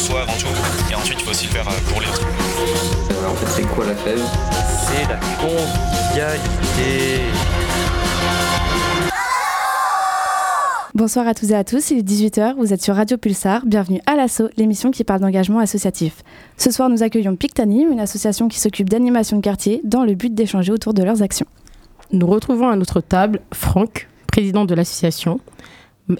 [0.00, 0.46] Soi avant tout,
[0.90, 2.26] et ensuite il faut aussi le faire euh, pour les autres.
[3.28, 4.22] en fait, c'est quoi la fève?
[4.86, 7.20] C'est la convivialité.
[10.94, 14.00] Bonsoir à tous et à tous, il est 18h, vous êtes sur Radio Pulsar, bienvenue
[14.06, 16.22] à l'ASSO, l'émission qui parle d'engagement associatif.
[16.56, 20.34] Ce soir, nous accueillons Pictanim, une association qui s'occupe d'animation de quartier dans le but
[20.34, 21.46] d'échanger autour de leurs actions.
[22.12, 25.40] Nous retrouvons à notre table Franck, président de l'association,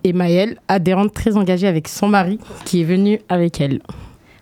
[0.04, 3.80] et Maëlle, adhérente très engagée avec son mari, qui est venu avec elle.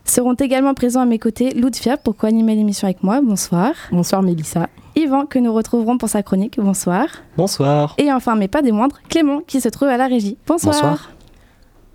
[0.05, 3.21] Seront également présents à mes côtés Loudfia pour co-animer l'émission avec moi?
[3.21, 3.73] Bonsoir.
[3.91, 4.67] Bonsoir Mélissa.
[4.95, 6.59] Yvan, que nous retrouverons pour sa chronique.
[6.59, 7.05] Bonsoir.
[7.37, 7.93] Bonsoir.
[7.99, 10.37] Et enfin, mais pas des moindres, Clément, qui se trouve à la régie.
[10.47, 10.73] Bonsoir.
[10.73, 11.11] Bonsoir.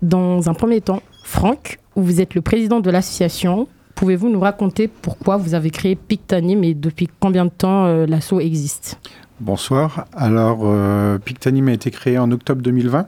[0.01, 3.67] Dans un premier temps, Franck, vous êtes le président de l'association.
[3.95, 8.39] Pouvez-vous nous raconter pourquoi vous avez créé Pictanim et depuis combien de temps euh, l'asso
[8.39, 8.99] existe?
[9.39, 10.05] Bonsoir.
[10.13, 13.07] Alors, euh, Pictanim a été créé en octobre 2020.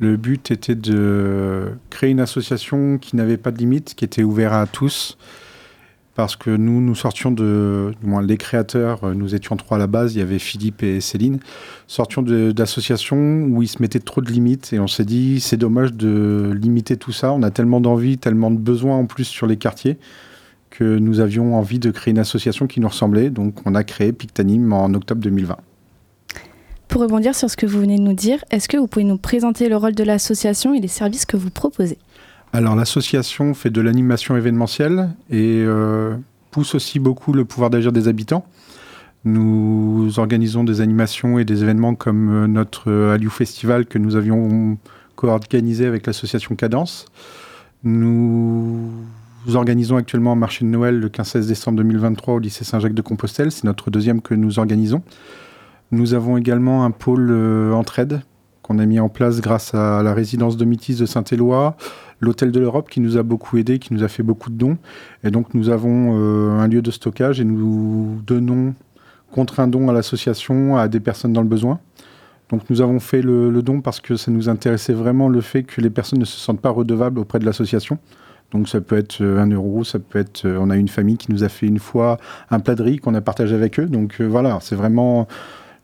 [0.00, 4.54] Le but était de créer une association qui n'avait pas de limite, qui était ouverte
[4.54, 5.18] à tous.
[6.14, 7.92] Parce que nous, nous sortions de.
[8.00, 10.82] Du moins, les créateurs, euh, nous étions trois à la base, il y avait Philippe
[10.82, 11.38] et Céline,
[11.86, 14.72] sortions d'associations où ils se mettaient trop de limites.
[14.72, 17.32] Et on s'est dit, c'est dommage de limiter tout ça.
[17.32, 19.96] On a tellement d'envie, tellement de besoins en plus sur les quartiers
[20.70, 23.30] que nous avions envie de créer une association qui nous ressemblait.
[23.30, 25.56] Donc, on a créé Pictanim en octobre 2020.
[26.88, 29.18] Pour rebondir sur ce que vous venez de nous dire, est-ce que vous pouvez nous
[29.18, 31.98] présenter le rôle de l'association et les services que vous proposez?
[32.54, 36.16] Alors l'association fait de l'animation événementielle et euh,
[36.50, 38.46] pousse aussi beaucoup le pouvoir d'agir des habitants.
[39.26, 44.78] Nous organisons des animations et des événements comme euh, notre euh, Festival que nous avions
[45.14, 47.04] co-organisé avec l'association Cadence.
[47.84, 48.90] Nous
[49.54, 53.52] organisons actuellement un marché de Noël le 15-16 décembre 2023 au lycée Saint-Jacques-de-Compostelle.
[53.52, 55.02] C'est notre deuxième que nous organisons.
[55.90, 58.20] Nous avons également un pôle euh, entraide
[58.60, 61.76] qu'on a mis en place grâce à la résidence de Métis de Saint-Éloi,
[62.20, 64.76] l'Hôtel de l'Europe qui nous a beaucoup aidé, qui nous a fait beaucoup de dons.
[65.24, 68.74] Et donc nous avons euh, un lieu de stockage et nous donnons
[69.32, 71.80] contre un don à l'association à des personnes dans le besoin.
[72.50, 75.80] Donc nous avons fait le, don parce que ça nous intéressait vraiment le fait que
[75.80, 77.98] les personnes ne se sentent pas redevables auprès de l'association.
[78.52, 80.46] Donc ça peut être euh, un euro, ça peut être...
[80.46, 82.18] On a une famille qui nous a fait une fois
[82.50, 83.86] un plat de riz qu'on a partagé avec eux.
[83.86, 85.26] Donc voilà, c'est vraiment...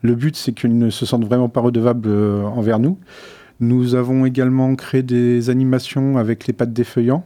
[0.01, 2.97] Le but, c'est qu'ils ne se sentent vraiment pas redevables euh, envers nous.
[3.59, 7.23] Nous avons également créé des animations avec les pattes défeuillants,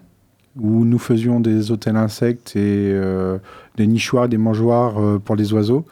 [0.60, 3.38] où nous faisions des hôtels insectes et euh,
[3.78, 5.86] des nichoirs, des mangeoires euh, pour les oiseaux.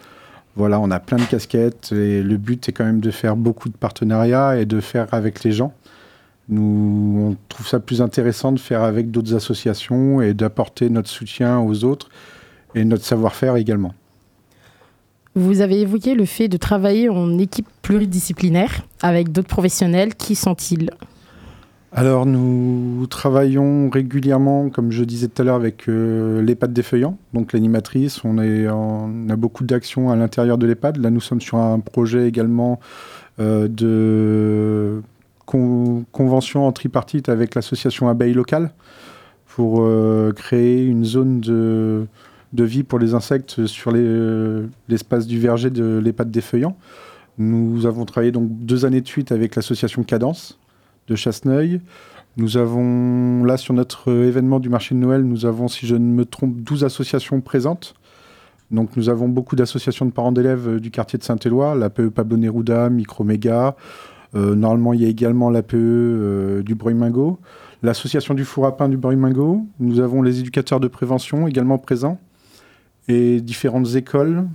[0.56, 3.70] Voilà, on a plein de casquettes et le but est quand même de faire beaucoup
[3.70, 5.74] de partenariats et de faire avec les gens.
[6.50, 11.60] Nous, on trouve ça plus intéressant de faire avec d'autres associations et d'apporter notre soutien
[11.60, 12.10] aux autres
[12.74, 13.94] et notre savoir-faire également.
[15.38, 20.16] Vous avez évoqué le fait de travailler en équipe pluridisciplinaire avec d'autres professionnels.
[20.16, 20.90] Qui sont-ils?
[21.92, 27.54] Alors, nous travaillons régulièrement, comme je disais tout à l'heure, avec euh, l'EHPAD défeuillant, donc
[27.54, 28.22] l'animatrice.
[28.26, 30.98] On, a beaucoup d'actions à l'intérieur de l'EHPAD.
[30.98, 32.80] Là, nous sommes sur un projet également
[33.40, 35.04] euh, de
[35.46, 38.72] con- convention en tripartite avec l'association Abeille Locale
[39.46, 42.08] pour euh, créer une zone de,
[42.54, 46.78] de vie pour les insectes sur euh, l'espace du verger de l'EHPAD défeuillant.
[47.38, 50.60] Nous avons travaillé donc deux années de suite avec l'association Cadence
[51.08, 51.82] de Chasseneuil.
[52.38, 55.96] Nous avons, là, sur notre euh, événement du marché de Noël, nous avons, si je
[55.96, 57.96] ne me trompe, 12 associations présentes.
[58.70, 62.38] Donc, nous avons beaucoup d'associations de parents d'élèves euh, du quartier de Saint-Éloi, l'APE Pablo
[62.38, 63.76] Neruda, Microméga.
[64.36, 67.40] Euh, normalement, il y a également l'APE euh, du Bruy-Mingo,
[67.82, 69.66] l'association du four à pain du Bruy-Mingo.
[69.80, 72.20] Nous avons les éducateurs de prévention également présents
[73.08, 74.48] et différentes écoles.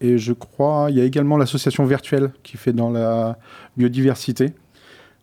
[0.00, 3.38] Et je crois, il y a également l'association virtuelle qui fait dans la
[3.76, 4.54] biodiversité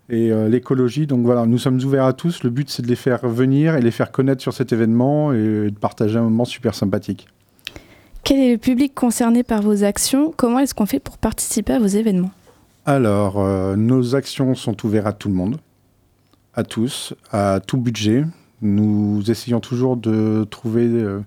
[0.10, 1.08] et euh, l'écologie.
[1.08, 2.44] Donc voilà, nous sommes ouverts à tous.
[2.44, 5.72] Le but, c'est de les faire venir et les faire connaître sur cet événement et
[5.72, 7.28] de partager un moment super sympathique.
[8.24, 10.34] Quel est le public concerné par vos actions?
[10.36, 12.32] Comment est-ce qu'on fait pour participer à vos événements?
[12.86, 15.58] Alors, euh, nos actions sont ouvertes à tout le monde,
[16.54, 18.26] à tous, à tout budget.
[18.62, 21.20] Nous essayons toujours de trouver, euh,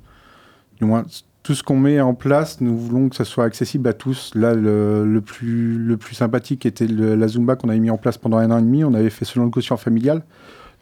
[0.79, 1.05] du moins,
[1.43, 4.33] tout ce qu'on met en place, nous voulons que ça soit accessible à tous.
[4.35, 8.59] Là, le, plus, sympathique était la Zumba qu'on avait mis en place pendant un an
[8.59, 8.85] et demi.
[8.85, 10.23] On avait fait selon le quotient familial.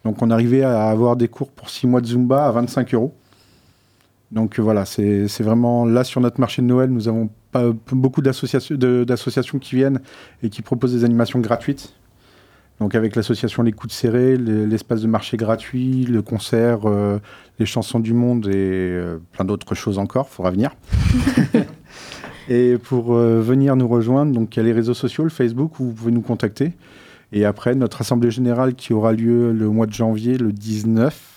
[0.03, 3.13] Donc, on arrivait à avoir des cours pour six mois de Zumba à 25 euros.
[4.31, 7.29] Donc voilà, c'est vraiment là sur notre marché de Noël, nous avons
[7.91, 10.01] beaucoup d'associations qui viennent
[10.43, 11.93] et qui proposent des animations gratuites.
[12.79, 17.19] Donc avec l'association Les Coups de Serré, l'espace de marché gratuit, le concert, euh,
[17.59, 20.71] les chansons du monde et euh, plein d'autres choses encore, faudra venir.
[22.49, 25.79] et pour euh, venir nous rejoindre, donc il y a les réseaux sociaux, le Facebook
[25.79, 26.73] où vous pouvez nous contacter.
[27.31, 31.28] Et après notre assemblée générale qui aura lieu le mois de janvier, le 19,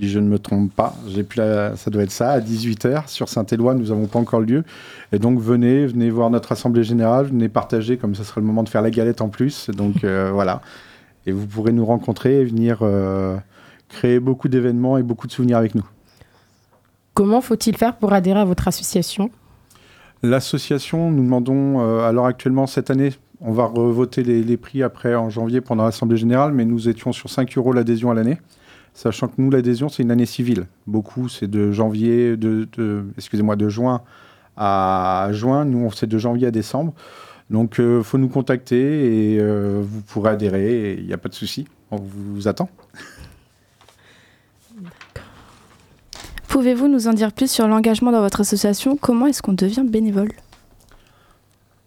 [0.00, 0.94] si je ne me trompe pas.
[1.08, 3.74] J'ai plus ça doit être ça, à 18h sur Saint-Éloi.
[3.74, 4.64] Nous n'avons pas encore lieu.
[5.12, 8.62] Et donc, venez, venez voir notre Assemblée Générale, venez partager, comme ce sera le moment
[8.62, 9.68] de faire la galette en plus.
[9.70, 10.62] Donc, euh, voilà.
[11.26, 13.36] Et vous pourrez nous rencontrer et venir euh,
[13.88, 15.84] créer beaucoup d'événements et beaucoup de souvenirs avec nous.
[17.12, 19.30] Comment faut-il faire pour adhérer à votre association?
[20.22, 23.10] L'association, nous demandons, euh, alors actuellement, cette année,
[23.42, 27.12] on va revoter les, les prix après en janvier pendant l'Assemblée Générale, mais nous étions
[27.12, 28.38] sur 5 euros l'adhésion à l'année
[28.94, 30.66] sachant que nous, l'adhésion, c'est une année civile.
[30.86, 32.68] Beaucoup, c'est de janvier, de,
[33.16, 34.02] excusez-moi, de juin
[34.56, 35.64] à juin.
[35.64, 36.92] Nous, c'est de janvier à décembre.
[37.48, 40.96] Donc, il euh, faut nous contacter et euh, vous pourrez adhérer.
[40.98, 41.66] Il n'y a pas de souci.
[41.90, 42.68] On vous attend.
[46.46, 48.96] Pouvez-vous nous en dire plus sur l'engagement dans votre association?
[48.96, 50.32] Comment est-ce qu'on devient bénévole?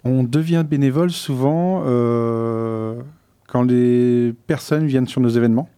[0.04, 2.96] On devient bénévole souvent euh,
[3.48, 5.70] quand les personnes viennent sur nos événements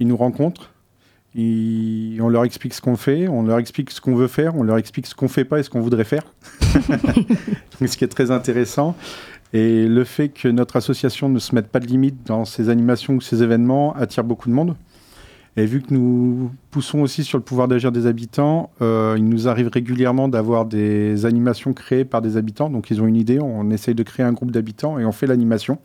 [0.00, 0.74] ils nous rencontrent,
[1.36, 4.78] on leur explique ce qu'on fait, on leur explique ce qu'on veut faire, on leur
[4.78, 6.22] explique ce qu'on fait pas et ce qu'on voudrait faire.
[7.80, 8.94] ce qui est très intéressant.
[9.52, 13.14] Et le fait que notre association ne se mette pas de limite dans ces animations
[13.14, 14.76] ou ces événements attire beaucoup de monde.
[15.56, 19.46] Et vu que nous poussons aussi sur le pouvoir d'agir des habitants, euh, il nous
[19.46, 22.68] arrive régulièrement d'avoir des animations créées par des habitants.
[22.68, 25.28] Donc ils ont une idée, on essaye de créer un groupe d'habitants et on fait
[25.28, 25.78] l'animation.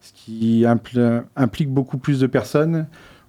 [0.00, 0.64] Ce qui
[1.36, 2.86] implique beaucoup plus de personnes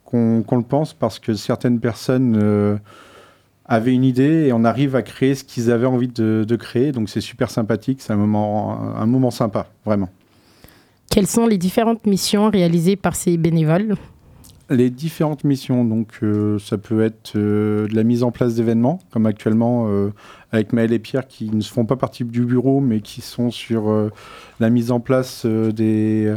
[0.10, 2.78] qu'on le pense parce que certaines personnes euh,
[3.66, 6.92] avaient une idée et on arrive à créer ce qu'ils avaient envie de, créer.
[6.92, 10.10] Donc c'est super sympathique, c'est un moment, un moment sympa, vraiment.
[11.12, 13.96] Quelles sont les différentes missions réalisées par ces bénévoles?
[14.72, 19.00] Les différentes missions, donc euh, ça peut être euh, de la mise en place d'événements,
[19.10, 19.90] comme actuellement
[20.52, 24.10] avec Maël et Pierre qui ne font pas partie du bureau, mais qui sont sur
[24.60, 26.34] la mise en place des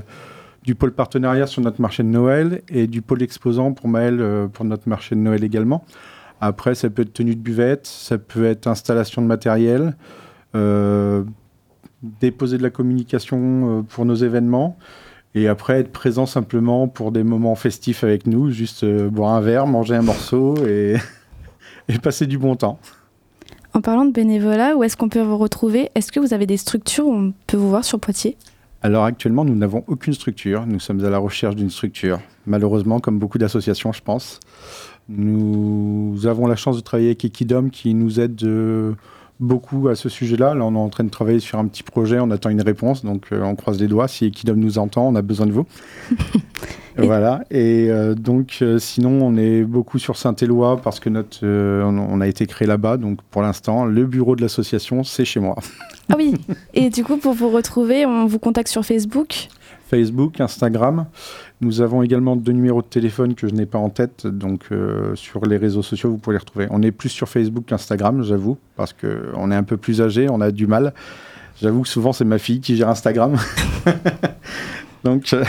[0.63, 4.47] du pôle partenariat sur notre marché de Noël et du pôle exposant pour Maël euh,
[4.47, 5.85] pour notre marché de Noël également.
[6.41, 9.97] Après, ça peut être tenue de buvette, ça peut être installation de matériel,
[10.55, 11.25] euh,
[12.03, 14.77] déposer de la communication euh, pour nos événements.
[15.35, 19.67] Et après, être présent simplement pour des moments festifs avec nous, juste boire un verre,
[19.67, 20.97] manger un morceau et,
[21.89, 22.79] et passer du bon temps.
[23.73, 25.91] En parlant de bénévolat, où est-ce qu'on peut vous retrouver?
[25.95, 28.37] Est-ce que vous avez des structures où on peut vous voir sur Poitiers?
[28.83, 30.67] Alors actuellement, nous n'avons aucune structure.
[30.67, 32.21] Nous sommes à la recherche d'une structure.
[32.47, 34.41] Malheureusement, comme beaucoup d'associations, je pense.
[35.09, 38.95] Nous avons la chance de travailler avec Equidom qui nous aide euh,
[39.43, 40.55] beaucoup à ce sujet-là.
[40.55, 42.19] Là, on est en train de travailler sur un petit projet.
[42.19, 43.05] On attend une réponse.
[43.05, 44.09] Donc, euh, on croise les doigts.
[44.09, 45.67] Si Equidom nous entend, on a besoin de vous.
[46.97, 47.45] voilà.
[47.51, 52.47] Et euh, donc, sinon, on est beaucoup sur Saint-Éloi parce que notre, on a été
[52.47, 52.97] créé là-bas.
[52.97, 55.57] Donc, pour l'instant, le bureau de l'association, c'est chez moi.
[56.11, 56.35] Ah oui.
[56.75, 59.49] Et du coup, pour vous retrouver, on vous contacte sur Facebook?
[59.93, 61.05] Facebook, Instagram.
[61.61, 65.15] Nous avons également deux numéros de téléphone que je n'ai pas en tête, donc euh,
[65.17, 66.67] sur les réseaux sociaux, vous pouvez les retrouver.
[66.71, 70.41] On est plus sur Facebook qu'Instagram, j'avoue, parce qu'on est un peu plus âgé, on
[70.41, 70.95] a du mal.
[71.61, 73.37] J'avoue que souvent, c'est ma fille qui gère Instagram.
[75.05, 75.45] donc, euh,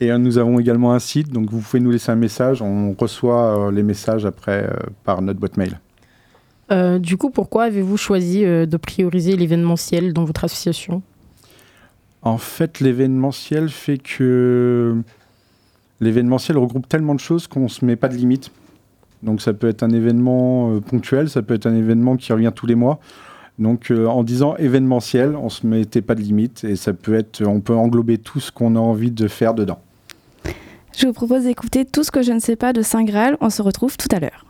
[0.00, 2.62] et euh, nous avons également un site, donc vous pouvez nous laisser un message.
[2.62, 4.70] On reçoit les messages après
[5.04, 5.78] par notre boîte mail.
[6.72, 11.02] Euh, du coup, pourquoi avez-vous choisi euh, de prioriser l'événementiel dans votre association?
[12.22, 14.96] En fait, l'événementiel fait que
[16.00, 18.50] l'événementiel regroupe tellement de choses qu'on ne se met pas de limite.
[19.22, 22.52] Donc ça peut être un événement euh, ponctuel, ça peut être un événement qui revient
[22.54, 23.00] tous les mois.
[23.58, 27.44] Donc en disant événementiel, on ne se mettait pas de limite et ça peut être,
[27.44, 29.80] on peut englober tout ce qu'on a envie de faire dedans.
[30.96, 33.36] Je vous propose d'écouter tout ce que je ne sais pas de Saint Graal.
[33.40, 34.46] On se retrouve tout à l'heure.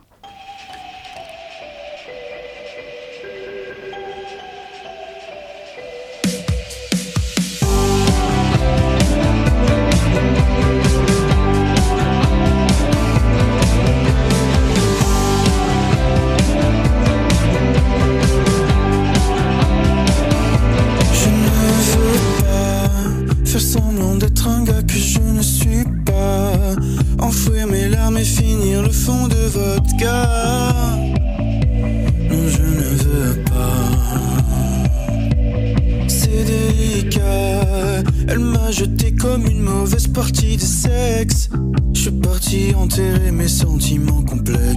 [30.01, 30.07] Je
[32.63, 33.83] ne veux pas.
[36.07, 38.01] C'est délicat.
[38.27, 41.49] Elle m'a jeté comme une mauvaise partie de sexe.
[41.93, 44.70] Je suis parti enterrer mes sentiments complets.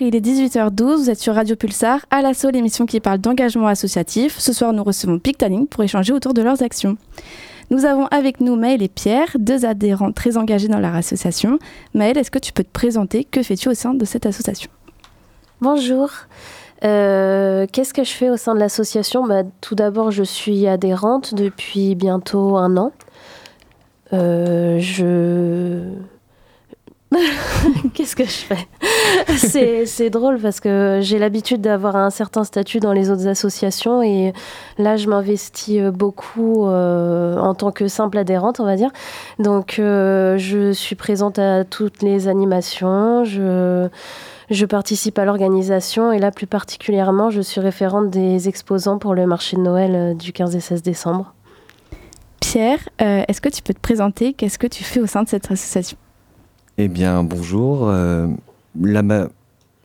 [0.00, 4.36] Il est 18h12, vous êtes sur Radio Pulsar, à l'assaut, l'émission qui parle d'engagement associatif.
[4.38, 6.96] Ce soir, nous recevons Pictaning pour échanger autour de leurs actions.
[7.70, 11.60] Nous avons avec nous Maëlle et Pierre, deux adhérents très engagés dans leur association.
[11.94, 13.22] Maëlle, est-ce que tu peux te présenter?
[13.24, 14.70] Que fais-tu au sein de cette association?
[15.60, 16.10] Bonjour.
[16.84, 19.24] Euh, Qu'est-ce que je fais au sein de l'association?
[19.24, 22.92] Bah, Tout d'abord, je suis adhérente depuis bientôt un an.
[24.12, 25.80] Euh, je...
[27.94, 28.68] Qu'est-ce que je fais?
[29.86, 34.32] C'est- drôle parce que j'ai l'habitude d'avoir un certain statut dans les autres associations et
[34.78, 38.90] là, je m'investis euh, beaucoup euh, en tant que simple adhérente, on va dire.
[39.38, 43.24] Donc, euh, je suis présente à toutes les animations.
[43.24, 43.88] Je...
[44.68, 49.56] Participe à l'organisation et là plus particulièrement, je suis référente des exposants pour le marché
[49.56, 51.34] de Noël du 15 et 16 décembre.
[52.40, 54.34] Pierre, est-ce que tu peux te présenter?
[54.34, 55.96] Qu'est-ce que tu fais au sein de cette association?
[56.78, 57.88] Eh bien, bonjour.
[57.88, 58.26] Euh,
[58.80, 59.28] là, ma-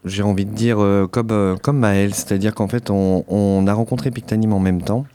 [0.03, 4.11] j'ai envie de dire euh, comme, euh, comme Maël, c'est-à-dire qu'en fait, on, a rencontré
[4.11, 5.05] Pictanim en même temps.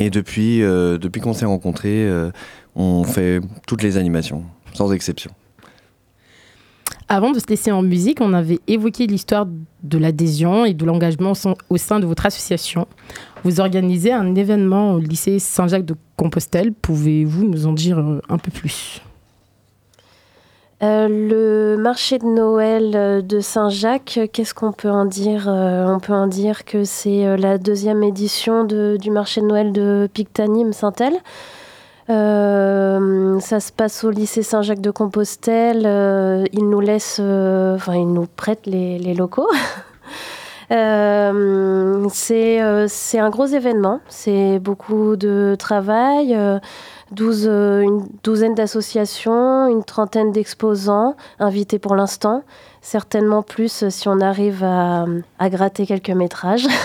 [0.00, 2.10] Et depuis, euh, depuis qu'on s'est rencontrés,
[2.74, 5.30] on fait toutes les animations, sans exception.
[7.06, 9.46] Avant de se laisser en musique, on avait évoqué l'histoire
[9.82, 11.34] de l'adhésion et de l'engagement
[11.70, 12.88] au sein- de votre association.
[13.44, 16.72] Vous organisez un événement au lycée Saint-Jacques de Compostelle.
[16.72, 19.00] Pouvez-vous nous en dire un peu plus?
[20.84, 25.98] Euh, le marché de Noël euh, de Saint-Jacques, euh, qu'est-ce qu'on peut en dire On
[25.98, 31.14] peut en dire que c'est la deuxième édition du marché de Noël de Pictanim Saint-El.
[32.10, 35.84] Euh, ça se passe au lycée Saint-Jacques de Compostelle.
[35.86, 39.48] Euh, ils nous laissent, enfin, nous prêtent les locaux.
[40.70, 46.58] Euh, c'est euh, c'est un gros événement, c'est beaucoup de travail, euh,
[47.12, 52.42] 12, une douzaine d'associations, une trentaine d'exposants invités pour l'instant,
[52.80, 55.06] certainement plus si on arrive à,
[55.50, 56.66] gratter quelques métrages.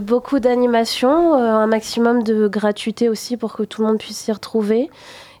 [0.00, 4.32] Beaucoup d'animation, euh, un maximum de gratuité aussi pour que tout le monde puisse s'y
[4.32, 4.90] retrouver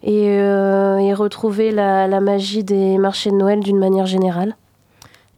[0.02, 4.54] et, et retrouver la magie des marchés de Noël d'une manière générale.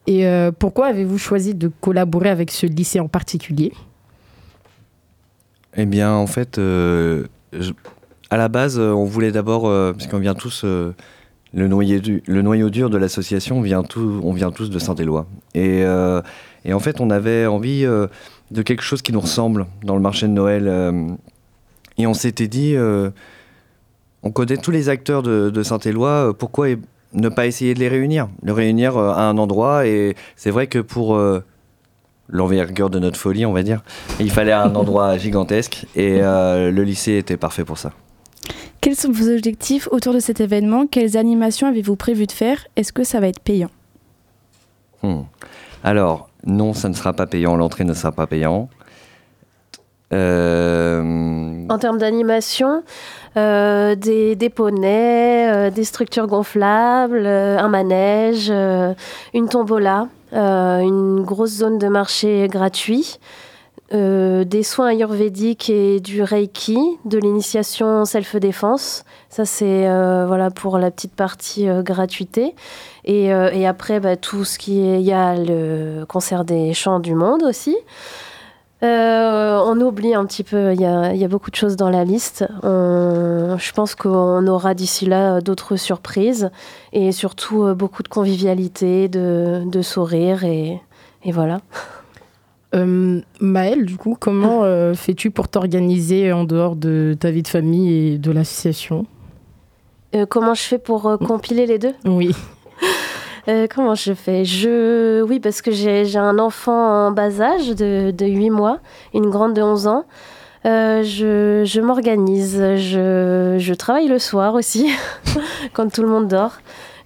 [0.07, 3.73] Et euh, pourquoi avez-vous choisi de collaborer avec ce lycée en particulier?
[5.75, 7.25] Eh bien, en fait, euh,
[8.29, 10.95] à la base, euh, on voulait d'abord, euh, parce qu'on vient tous, le,
[11.53, 15.27] noyau du- le noyau dur de l'association, vient tout, on vient tous de Saint-Éloi.
[15.53, 15.83] Et,
[16.65, 20.27] et en fait, on avait envie de quelque chose qui nous ressemble dans le marché
[20.27, 20.67] de Noël.
[21.97, 22.75] et on s'était dit,
[24.23, 26.77] on connaît tous les acteurs de, Saint-Éloi, pourquoi e-
[27.13, 29.85] ne pas essayer de les réunir Les réunir euh, à un endroit.
[29.87, 31.43] Et c'est vrai que pour euh,
[32.27, 33.83] l'envergure de notre folie, on va dire,
[34.19, 35.85] il fallait un endroit gigantesque.
[35.95, 37.91] Et euh, le lycée était parfait pour ça.
[38.81, 40.87] Quels sont vos objectifs autour de cet événement?
[40.87, 42.67] Quelles animations avez-vous prévu de faire?
[42.75, 43.71] Est-ce que ça va être payant?
[45.03, 45.23] Hmm.
[45.83, 47.55] Alors, non, ça ne sera pas payant.
[47.55, 48.69] L'entrée ne sera pas payant.
[50.13, 52.83] Euh, En termes d'animation,
[53.35, 61.77] euh, des, des poneys, euh, des structures gonflables, un manège, une tombola, une grosse zone
[61.77, 63.19] de marché gratuit,
[63.91, 69.03] des soins ayurvédiques et du reiki, de l'initiation self-défense.
[69.29, 69.87] Ça, c'est
[70.25, 72.55] voilà, pour la petite partie gratuité.
[73.05, 74.99] Et, et après, bah, tout ce qui est.
[74.99, 77.77] Il y a le concert des chants du monde aussi.
[78.83, 81.75] Euh, on oublie un petit peu, il y a, il y a beaucoup de choses
[81.77, 82.45] dans la liste.
[82.61, 86.51] On- je pense qu'on aura d'ici là d'autres surprises
[86.93, 90.79] et surtout euh, beaucoup de convivialité, de, de sourires et,
[91.23, 91.61] et voilà.
[92.75, 97.47] Euh, Maëlle, du coup, comment euh, fais-tu pour t'organiser en dehors de ta vie de
[97.47, 99.05] famille et de l'association?
[100.29, 101.93] Comment je fais pour compiler les deux?
[102.05, 102.33] Oui.
[103.47, 104.43] Euh, comment je fais?
[104.43, 105.21] Je...
[105.21, 108.79] Oui, parce que j'ai un enfant en bas âge de, de 8 mois,
[109.13, 110.05] une grande de 11 ans.
[110.65, 114.89] Euh, je je m'organise, je, je travaille le soir aussi,
[115.73, 116.57] quand tout le monde dort.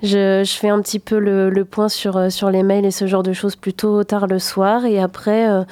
[0.03, 3.21] Je, fais un petit peu le, point sur, euh, sur les mails et ce genre
[3.21, 4.85] de choses plutôt tard le soir.
[4.85, 5.63] Et après, euh,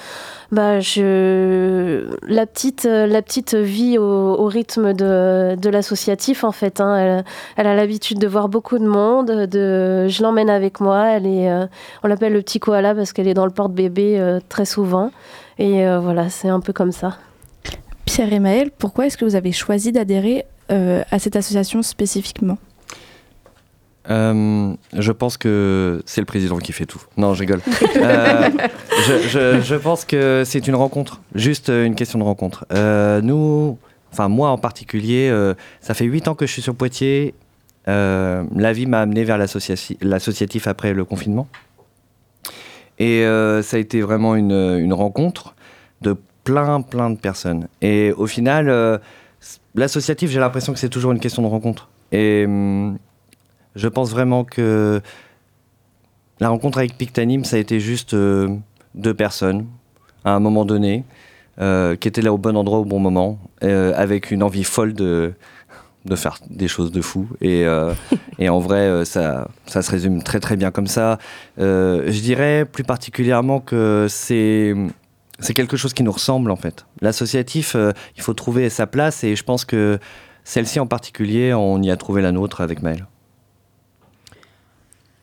[0.51, 2.05] bah, je...
[2.27, 6.79] la, petite, euh, la petite vie au, rythme de, de l'associatif, en fait.
[6.79, 6.95] hein.
[6.95, 7.23] Elle,
[7.57, 9.31] elle a l'habitude de voir beaucoup de monde.
[9.47, 10.07] De...
[10.07, 11.07] Je l'emmène avec moi.
[11.07, 11.51] Elle est,
[12.03, 15.11] on l'appelle le petit koala parce qu'elle est dans le porte-bébé très souvent.
[15.57, 17.17] Et voilà, c'est un peu comme ça.
[18.05, 22.57] Pierre et Maël, pourquoi est-ce que vous avez choisi d'adhérer à cette association spécifiquement?
[24.09, 27.01] Euh, je pense que c'est le président qui fait tout.
[27.17, 27.61] Non, je rigole.
[27.95, 32.65] Euh, je, pense que c'est une rencontre, juste une question de rencontre.
[32.73, 33.77] Euh, nous,
[34.11, 35.31] enfin moi en particulier,
[35.81, 37.33] ça fait huit ans que je suis sur Poitiers.
[37.87, 41.47] La vie m'a amené vers l'associati- l'associatif après le confinement.
[42.99, 43.23] Et
[43.61, 45.55] ça a été vraiment une, une rencontre
[46.01, 47.67] de plein, plein de personnes.
[47.81, 48.99] Et au final,
[49.75, 51.89] l'associatif, j'ai l'impression que c'est toujours une question de rencontre.
[52.11, 52.97] Et hum,
[53.75, 55.01] je pense vraiment que
[56.39, 58.47] la rencontre avec Pictanim, ça a été juste euh,
[58.95, 59.67] deux personnes,
[60.23, 61.03] à un moment donné,
[61.59, 64.93] euh, qui étaient là au bon endroit au bon moment, euh, avec une envie folle
[64.93, 65.33] de,
[66.15, 67.27] faire des choses de fou.
[67.41, 67.67] Et,
[68.49, 71.19] en vrai, ça, se résume très très bien comme ça.
[71.57, 74.73] Je dirais plus particulièrement que c'est...
[75.41, 76.85] C'est quelque chose qui nous ressemble en fait.
[76.99, 77.77] L'associatif,
[78.17, 79.97] il faut trouver sa place et je pense que
[80.43, 83.05] celle-ci en particulier, on y a trouvé la nôtre avec Maëlle.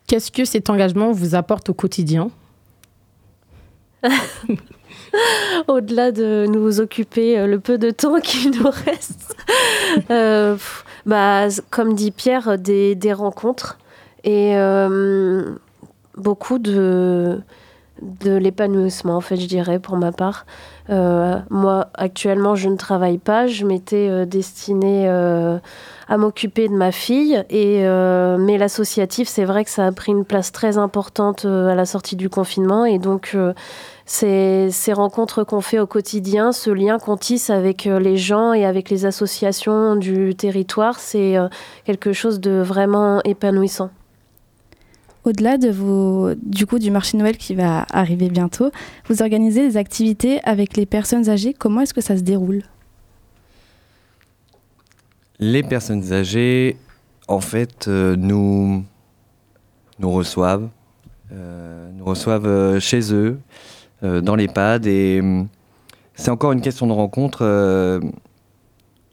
[0.07, 2.31] Qu'est-ce que cet engagement vous apporte au quotidien
[5.69, 9.37] Au-delà de nous occuper euh, le peu de temps qu'il nous reste,
[10.11, 10.57] euh,
[11.07, 13.79] bah, comme dit Pierre, des, des rencontres
[14.25, 15.55] et euh,
[16.17, 17.41] beaucoup de,
[18.03, 20.47] de l'épanouissement, en fait, je dirais, pour ma part.
[20.89, 23.47] Moi, actuellement, je ne travaille pas.
[23.47, 25.09] Je m'étais destinée
[26.09, 27.43] à m'occuper de ma fille.
[27.51, 31.69] Et, euh, mais l'associatif, c'est vrai que ça a pris une place très importante euh,
[31.69, 32.85] à la sortie du confinement.
[32.85, 33.53] Et donc, euh,
[34.05, 38.65] ces, ces rencontres qu'on fait au quotidien, ce lien qu'on tisse avec les gens et
[38.65, 41.35] avec les associations du territoire, c'est
[41.85, 43.91] quelque chose de vraiment épanouissant.
[45.25, 48.71] Au-delà du coup, du marché Noël qui va arriver bientôt,
[49.09, 51.53] vous organisez des activités avec les personnes âgées.
[51.53, 52.63] Comment est-ce que ça se déroule?
[55.39, 56.77] Les personnes âgées,
[57.29, 58.85] en fait, euh, nous,
[59.99, 60.69] nous reçoivent,
[61.33, 63.39] euh, nous reçoivent euh, chez eux,
[64.03, 65.49] euh, dans l'EHPAD, et hum,
[66.15, 67.45] c'est encore une question de rencontre.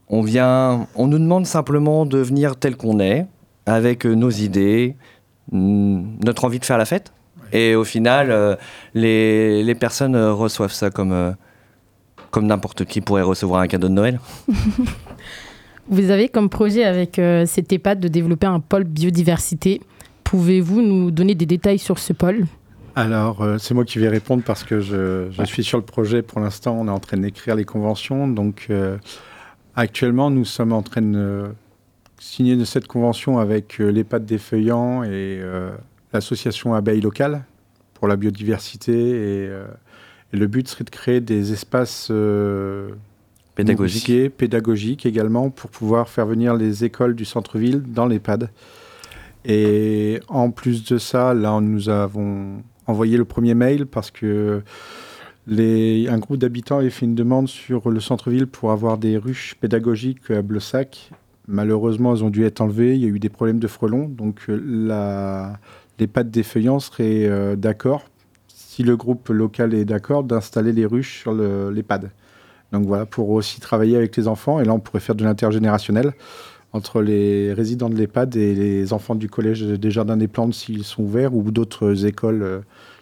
[0.09, 3.25] on vient, on nous demande simplement de venir tel qu'on est,
[3.65, 4.95] avec nos idées,
[5.51, 7.11] hum, notre envie de faire la fête.
[7.51, 8.57] Et au final,
[8.95, 11.35] les, les, personnes reçoivent ça comme,
[12.31, 14.19] comme n'importe qui pourrait recevoir un cadeau de Noël.
[15.89, 19.81] Vous avez comme projet avec cet EHPAD de développer un pôle biodiversité.
[20.23, 22.45] Pouvez-vous nous donner des détails sur ce pôle?
[22.95, 26.39] Alors, euh, c'est moi qui vais répondre parce que je, suis sur le projet pour
[26.39, 26.77] l'instant.
[26.79, 28.27] On est en train d'écrire les conventions.
[28.27, 28.97] Donc, euh,
[29.75, 31.45] actuellement, nous sommes en train de
[32.19, 35.41] signer cette convention avec euh, l'EHPAD des Feuillants et
[36.13, 37.43] l'association Abeille Locale
[37.95, 38.93] pour la biodiversité.
[38.93, 39.49] Et,
[40.31, 42.11] le but serait de créer des espaces
[43.55, 48.49] pédagogiques également pour pouvoir faire venir les écoles du centre-ville dans l'EHPAD.
[49.45, 54.61] Et en plus de ça, là, nous avons envoyé le premier mail parce que
[55.49, 60.31] un groupe d'habitants avait fait une demande sur le centre-ville pour avoir des ruches pédagogiques
[60.31, 61.11] à Blessac.
[61.47, 62.95] Malheureusement, elles ont dû être enlevées.
[62.95, 64.07] Il y a eu des problèmes de frelons.
[64.07, 65.53] Donc, euh,
[65.99, 68.05] les pattes des feuillants seraient euh, d'accord,
[68.47, 72.11] si le groupe local est d'accord, d'installer les ruches sur l'EHPAD.
[72.73, 74.59] Donc voilà, pour aussi travailler avec les enfants.
[74.59, 76.13] Et là, on pourrait faire de l'intergénérationnel
[76.73, 80.83] entre les résidents de l'EHPAD et les enfants du collège des Jardins des Plantes s'ils
[80.83, 82.59] sont ouverts ou d'autres écoles euh,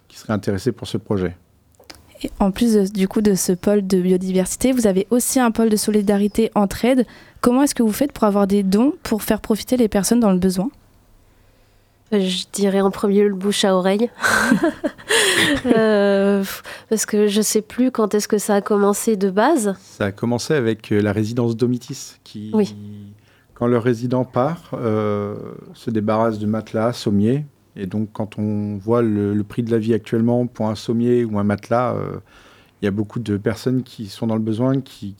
[0.09, 1.37] qui seraient intéressées pour ce projet.
[2.21, 5.69] Et en plus du coup de ce pôle de biodiversité, vous avez aussi un pôle
[5.69, 7.07] de solidarité entraide.
[7.39, 10.31] Comment est-ce que vous faites pour avoir des dons pour faire profiter les personnes dans
[10.31, 10.69] le besoin?
[12.11, 14.09] Je dirais en premier le bouche à oreille.
[15.65, 16.43] Euh,
[16.89, 19.75] parce que je sais plus quand est-ce que ça a commencé de base.
[19.81, 22.75] Ça a commencé avec euh, la résidence Domitis qui, oui
[23.61, 25.35] quand le résident part, euh,
[25.75, 27.45] se débarrasse de matelas, sommiers.
[27.75, 31.37] Et donc, quand on voit le, prix de la vie actuellement pour un sommier ou
[31.37, 32.17] un matelas, euh,
[32.81, 35.15] il y a beaucoup de personnes qui sont dans le besoin, qui,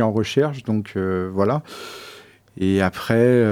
[0.00, 0.64] en recherchent.
[0.64, 1.62] Donc, voilà.
[2.58, 3.44] Et après,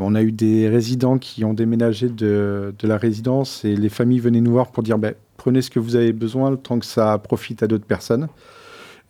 [0.00, 4.40] on a eu des résidents qui ont déménagé de, la résidence et les familles venaient
[4.40, 7.62] nous voir pour dire ben, prenez ce que vous avez besoin, tant que ça profite
[7.62, 8.28] à d'autres personnes.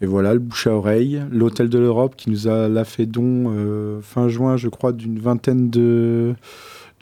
[0.02, 4.00] Et voilà, le bouche à oreille, l'Hôtel de l'Europe qui nous a fait don euh,
[4.00, 6.34] fin juin, je crois, d'une vingtaine de,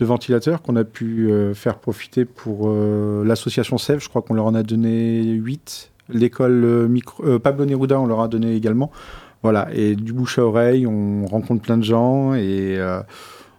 [0.00, 4.00] ventilateurs qu'on a pu euh, faire profiter pour euh, l'association Sèvres.
[4.00, 5.92] Je crois qu'on leur en a donné 8.
[6.10, 6.90] L'école
[7.42, 8.90] Pablo Neruda, on leur a donné également.
[9.42, 12.76] Voilà, et du bouche à oreille, on rencontre plein de gens et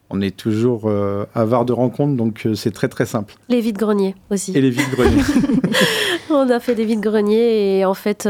[0.09, 0.91] on est toujours
[1.33, 3.35] avare de rencontres, donc c'est très très simple.
[3.47, 4.51] Les vides-greniers aussi.
[4.57, 5.23] Et les vides-greniers.
[6.29, 8.27] on a fait des vides-greniers et en fait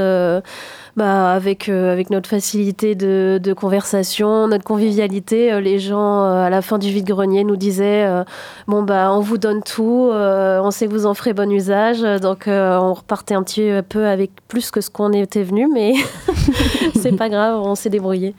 [0.96, 6.44] bah, avec, euh, avec notre facilité de, de, conversation, notre convivialité, euh, les gens euh,
[6.44, 8.08] à la fin du vide-grenier nous disaient
[8.68, 12.02] Bon, bah, on vous donne tout, on sait que vous en ferez bon usage.
[12.22, 15.94] Donc, on repartait un petit peu avec plus que ce qu'on était venu, mais
[16.96, 18.36] c'est pas grave, on s'est débrouillé.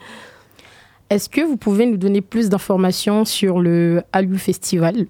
[1.09, 5.07] Est-ce que vous pouvez nous donner plus d'informations sur le Alu Festival?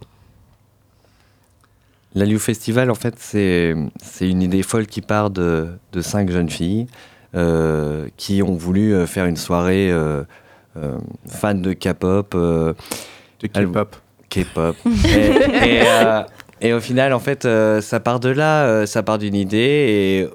[2.14, 3.74] L'Aliou Festival, en fait, c'est
[4.20, 9.06] une idée folle qui part de, de cinq jeunes filles euh, qui ont voulu euh,
[9.06, 10.24] faire une soirée euh,
[11.28, 12.36] fan de K-pop.
[12.36, 12.76] de
[13.48, 13.96] K-pop.
[14.30, 14.76] K-pop.
[15.66, 15.82] et,
[16.62, 17.48] et, au final, en fait,
[17.82, 20.30] ça part de là, ça part d'une idée et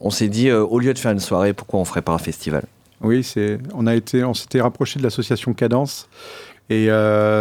[0.00, 2.64] on s'est dit, au lieu de faire une soirée, pourquoi on ferait pas un festival?
[3.00, 6.08] Oui, c'est, on a été, on s'était rapproché de l'association Cadence
[6.70, 6.88] et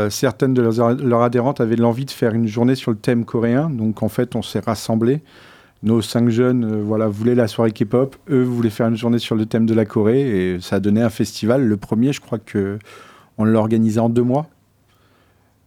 [0.10, 3.70] certaines de leurs, leurs, adhérentes avaient l'envie de faire une journée sur le thème coréen.
[3.72, 5.22] Donc en fait, on s'est rassemblés
[5.84, 9.36] nos cinq jeunes euh, voilà, voulaient la soirée K-pop, eux voulaient faire une journée sur
[9.36, 11.66] le thème de la Corée, et ça a donné un festival.
[11.66, 12.80] Le premier, je crois que
[13.38, 14.48] on l'a organisé en deux mois.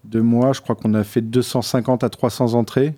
[0.05, 2.95] Deux mois, je crois qu'on a fait 250 à 300 entrées.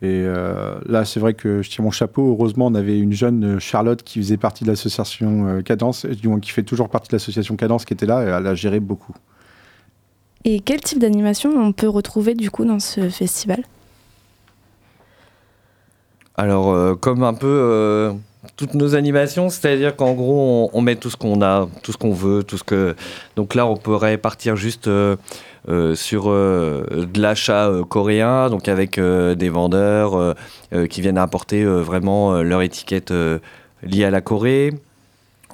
[0.00, 2.30] Et euh, là, c'est vrai que je tire mon chapeau.
[2.30, 6.40] Heureusement, on avait une jeune euh, Charlotte qui faisait partie de l'association Cadence, du moins
[6.40, 9.14] qui fait toujours partie de l'association Cadence, qui était là, et elle a géré beaucoup.
[10.44, 13.64] Et quel type d'animation on peut retrouver du coup dans ce festival?
[16.38, 18.12] Alors, euh, comme un peu euh,
[18.56, 22.12] toutes nos animations, c'est-à-dire qu'en gros, on, met tout ce qu'on a, tout ce qu'on
[22.12, 22.94] veut, tout ce que.
[23.34, 25.16] Donc là, on pourrait partir juste euh,
[25.96, 30.36] sur de l'achat coréen, donc avec des vendeurs
[30.88, 33.12] qui viennent apporter vraiment leur étiquette
[33.82, 34.72] liée à la Corée.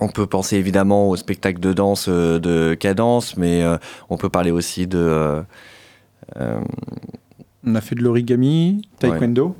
[0.00, 3.64] On peut penser évidemment au spectacle de danse de cadence, mais
[4.10, 5.42] on peut parler aussi de.
[6.36, 9.56] on a fait de l'origami, taekwondo.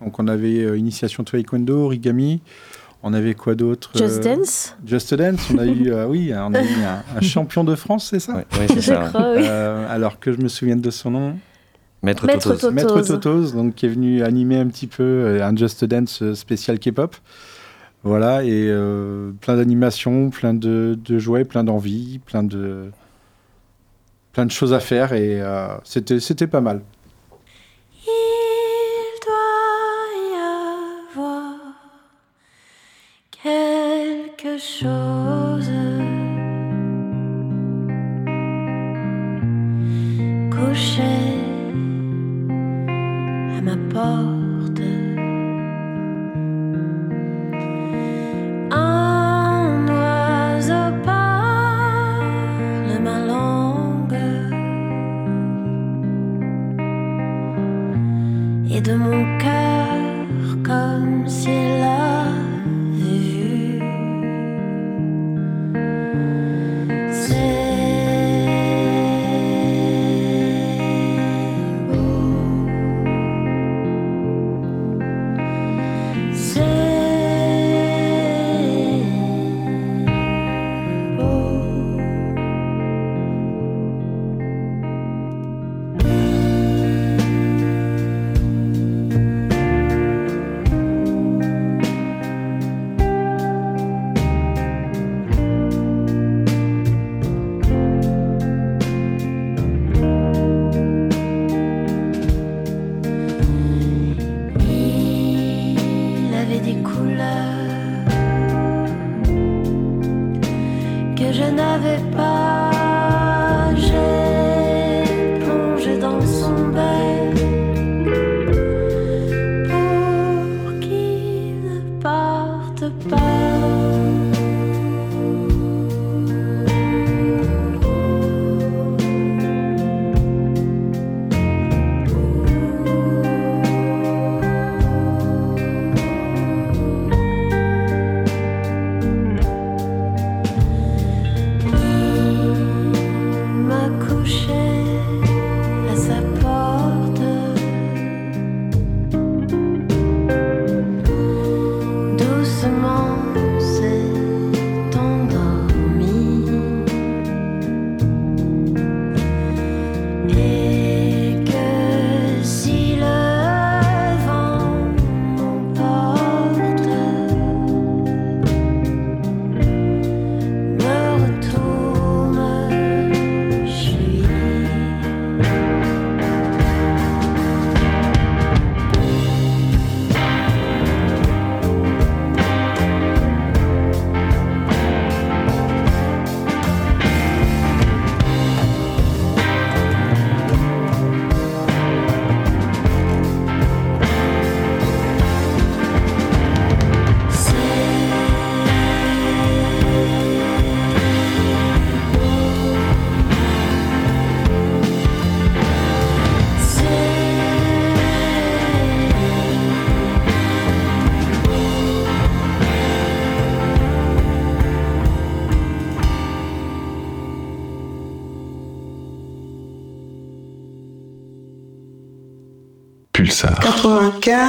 [0.00, 2.40] Donc on avait euh, initiation taekwondo, origami.
[3.02, 4.76] On avait quoi d'autre Just euh, Dance.
[4.86, 5.50] Just Dance.
[5.52, 6.84] On a eu, euh, oui, on a eu
[7.16, 9.10] un, champion de France, c'est ça Oui, c'est ça.
[9.90, 11.36] alors que je me souvienne de son nom.
[12.02, 12.70] Maître, Totos.
[12.70, 17.16] Maître Totos, donc qui est venu animer un petit peu un Just Dance spécial K-pop.
[18.04, 18.70] Voilà, et
[19.40, 22.90] plein d'animations, plein de, de, jouets, plein d'envies, plein de,
[24.32, 25.42] plein de choses à faire, et
[25.84, 26.82] c'était, c'était pas mal.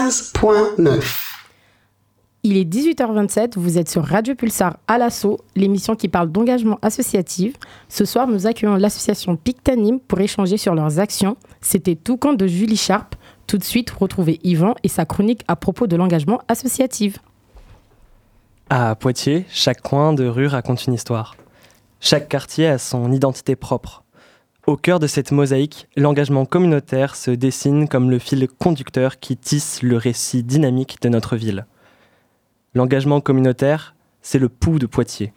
[0.06, 1.02] 95.9.
[2.44, 7.56] Il est 18h27, vous êtes sur Radio Pulsar à l'assaut, l'émission qui parle d'engagement associatif.
[7.90, 11.38] Ce soir, nous accueillons l'association Pictanim pour échanger sur leurs actions.
[11.60, 13.16] C'était tout camp de Julie Sharp.
[13.48, 17.18] Tout de suite, retrouvez Yvan et sa chronique à propos de l'engagement associatif.
[18.70, 21.36] À Poitiers, chaque coin de rue raconte une histoire.
[22.00, 24.05] Chaque quartier a son identité propre.
[24.68, 29.84] Au cœur de cette mosaïque, l'engagement communautaire se dessine comme le fil conducteur qui tisse
[29.84, 31.68] le récit dynamique de notre ville.
[32.74, 35.34] L'engagement communautaire, c'est le pouls de Poitiers.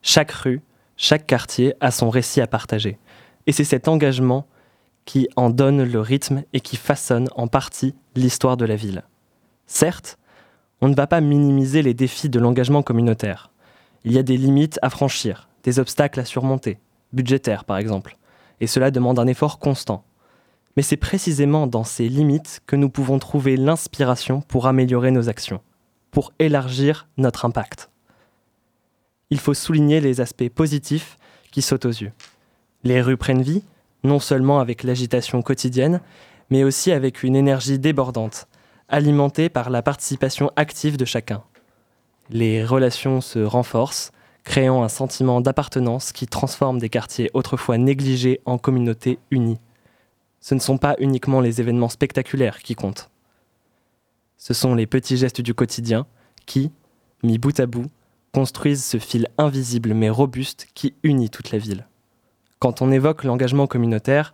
[0.00, 0.62] Chaque rue,
[0.96, 3.00] chaque quartier a son récit à partager.
[3.48, 4.46] Et c'est cet engagement
[5.06, 9.02] qui en donne le rythme et qui façonne en partie l'histoire de la ville.
[9.66, 10.18] Certes,
[10.80, 13.50] on ne va pas minimiser les défis de l'engagement communautaire.
[14.04, 16.78] Il y a des limites à franchir, des obstacles à surmonter,
[17.12, 18.16] budgétaires par exemple,
[18.60, 20.04] et cela demande un effort constant.
[20.76, 25.60] Mais c'est précisément dans ces limites que nous pouvons trouver l'inspiration pour améliorer nos actions,
[26.10, 27.90] pour élargir notre impact.
[29.30, 31.18] Il faut souligner les aspects positifs
[31.50, 32.12] qui sautent aux yeux.
[32.84, 33.64] Les rues prennent vie,
[34.04, 36.00] non seulement avec l'agitation quotidienne,
[36.50, 38.46] mais aussi avec une énergie débordante,
[38.88, 41.42] alimentée par la participation active de chacun.
[42.30, 44.12] Les relations se renforcent,
[44.48, 49.60] créant un sentiment d'appartenance qui transforme des quartiers autrefois négligés en communautés unies.
[50.40, 53.10] Ce ne sont pas uniquement les événements spectaculaires qui comptent.
[54.38, 56.06] Ce sont les petits gestes du quotidien
[56.46, 56.72] qui,
[57.22, 57.88] mis bout à bout,
[58.32, 61.86] construisent ce fil invisible mais robuste qui unit toute la ville.
[62.58, 64.32] Quand on évoque l'engagement communautaire,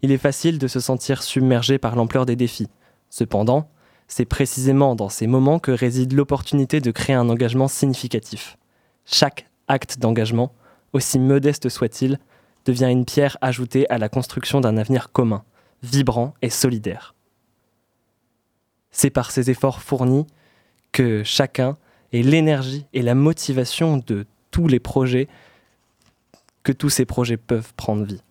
[0.00, 2.70] il est facile de se sentir submergé par l'ampleur des défis.
[3.10, 3.68] Cependant,
[4.08, 8.56] c'est précisément dans ces moments que réside l'opportunité de créer un engagement significatif.
[9.04, 10.52] Chaque acte d'engagement,
[10.92, 12.18] aussi modeste soit-il,
[12.66, 15.44] devient une pierre ajoutée à la construction d'un avenir commun,
[15.82, 17.14] vibrant et solidaire.
[18.90, 20.26] C'est par ces efforts fournis
[20.92, 21.76] que chacun
[22.12, 25.28] ait l'énergie et la motivation de tous les projets,
[26.64, 28.22] que tous ces projets peuvent prendre vie.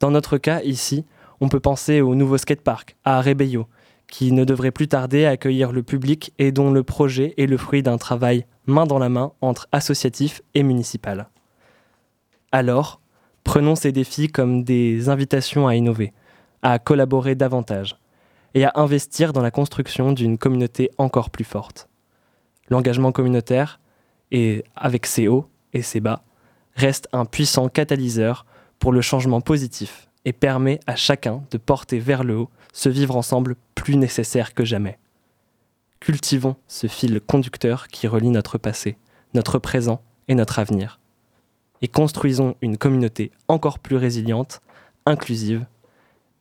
[0.00, 1.04] Dans notre cas, ici,
[1.40, 3.68] on peut penser au nouveau skatepark, à Rebello,
[4.14, 7.56] qui ne devrait plus tarder à accueillir le public et dont le projet est le
[7.56, 11.30] fruit d'un travail main dans la main entre associatif et municipal.
[12.52, 13.00] Alors,
[13.42, 16.12] prenons ces défis comme des invitations à innover,
[16.62, 17.98] à collaborer davantage
[18.54, 21.88] et à investir dans la construction d'une communauté encore plus forte.
[22.68, 23.80] L'engagement communautaire,
[24.30, 26.22] et avec ses hauts et ses bas,
[26.76, 28.46] reste un puissant catalyseur
[28.78, 33.16] pour le changement positif et permet à chacun de porter vers le haut ce vivre
[33.16, 34.98] ensemble plus nécessaire que jamais.
[36.00, 38.96] Cultivons ce fil conducteur qui relie notre passé,
[39.34, 41.00] notre présent et notre avenir.
[41.82, 44.60] Et construisons une communauté encore plus résiliente,
[45.06, 45.66] inclusive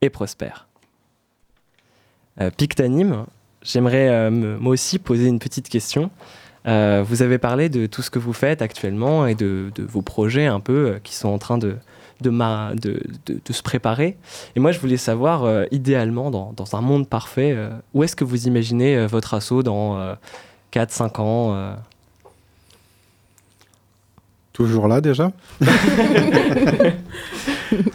[0.02, 0.68] et prospère.
[2.40, 3.26] Euh, Pictanime,
[3.62, 6.12] j'aimerais euh, moi aussi poser une petite question.
[6.66, 10.02] Euh, vous avez parlé de tout ce que vous faites actuellement et de, de vos
[10.02, 11.78] projets un peu euh, qui sont en train de,
[12.24, 14.18] de, ma- de- de- de se préparer.
[14.56, 18.16] Et moi, je voulais savoir, euh, idéalement, dans, dans un monde parfait, euh, où est-ce
[18.16, 20.16] que vous imaginez euh, votre assaut dans
[20.74, 21.74] 4-5 ans euh
[24.54, 25.32] Toujours là déjà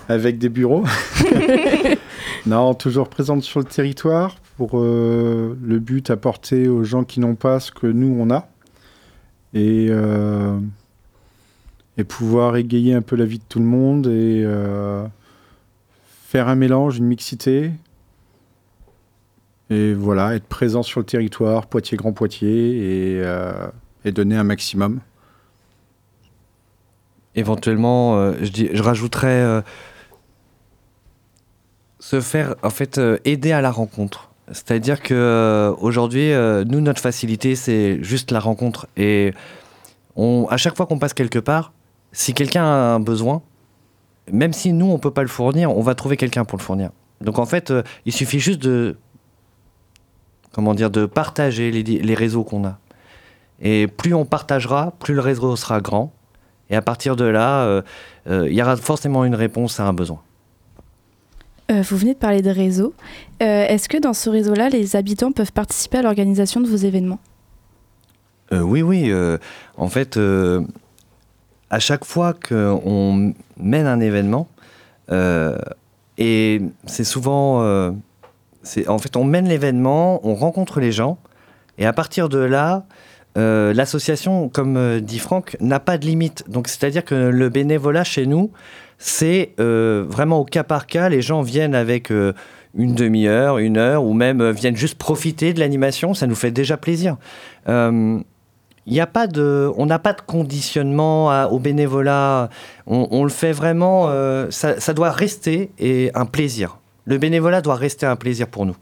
[0.08, 0.84] Avec des bureaux
[2.46, 7.36] Non, toujours présente sur le territoire pour euh, le but apporter aux gens qui n'ont
[7.36, 8.48] pas ce que nous on a
[9.54, 10.58] et, euh,
[11.98, 15.04] et pouvoir égayer un peu la vie de tout le monde et euh,
[16.22, 17.72] faire un mélange, une mixité
[19.68, 23.66] et voilà, être présent sur le territoire, Poitiers, Grand Poitiers et, euh,
[24.04, 25.00] et donner un maximum.
[27.34, 29.62] Éventuellement, euh, je, dis, je rajouterais
[31.98, 34.30] se faire, en fait, aider à la rencontre.
[34.52, 36.32] C'est-à-dire que aujourd'hui,
[36.66, 38.86] nous, notre facilité, c'est juste la rencontre.
[38.96, 39.34] Et
[40.16, 41.72] on, à chaque fois qu'on passe quelque part,
[42.12, 43.42] si quelqu'un a un besoin,
[44.30, 46.90] même si nous, on peut pas le fournir, on va trouver quelqu'un pour le fournir.
[47.20, 48.96] Donc en fait, euh, il suffit juste de,
[50.52, 52.78] comment dire, de partager les, les réseaux qu'on a.
[53.60, 56.12] Et plus on partagera, plus le réseau sera grand.
[56.70, 57.82] Et à partir de là, euh,
[58.28, 60.20] euh, il y aura forcément une réponse à un besoin.
[61.70, 62.94] Euh, vous venez de parler de réseau.
[63.42, 67.20] Euh, Est-ce que dans ce réseau-là, les habitants peuvent participer à l'organisation de vos événements?
[68.52, 69.10] Euh, oui, oui.
[69.10, 69.38] euh,
[69.76, 70.62] en fait, euh,
[71.70, 74.48] à chaque fois qu'on mène un événement,
[75.10, 75.58] euh,
[76.16, 77.62] et c'est souvent.
[77.62, 77.90] euh,
[78.86, 81.18] en fait, on mène l'événement, on rencontre les gens,
[81.78, 82.84] et à partir de là,
[83.36, 86.44] euh, l'association, comme dit Franck, n'a pas de limite.
[86.48, 88.50] Donc, c'est-à-dire que le bénévolat chez nous,
[88.98, 91.08] c'est vraiment au cas par cas.
[91.08, 96.14] Les gens viennent avec une demi-heure, une heure, ou même viennent juste profiter de l'animation.
[96.14, 97.16] Ça nous fait déjà plaisir.
[98.88, 102.48] Il y a pas de, on n'a pas de conditionnement au bénévolat.
[102.86, 104.06] On, le fait vraiment.
[104.08, 106.78] euh, ça, doit rester et un plaisir.
[107.04, 108.76] Le bénévolat doit rester un plaisir pour nous.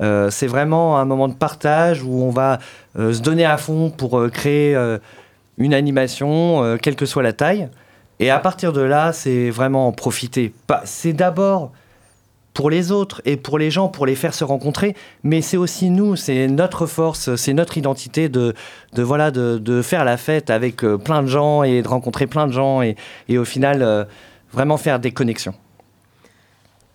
[0.00, 2.58] Euh, c'est vraiment un moment de partage où on va
[2.98, 4.76] euh, se donner à fond pour créer
[5.56, 7.68] une animation, quelle que soit la taille.
[8.18, 10.52] Et à partir de là, c'est vraiment en profiter.
[10.82, 11.70] C'est d'abord
[12.54, 15.90] pour les autres et pour les gens, pour les faire se rencontrer, mais c'est aussi
[15.90, 18.54] nous, c'est notre force, c'est notre identité de,
[18.94, 22.26] de, voilà, de, de faire la fête avec euh, plein de gens et de rencontrer
[22.28, 22.94] plein de gens et,
[23.28, 24.04] et au final, euh,
[24.52, 25.54] vraiment faire des connexions.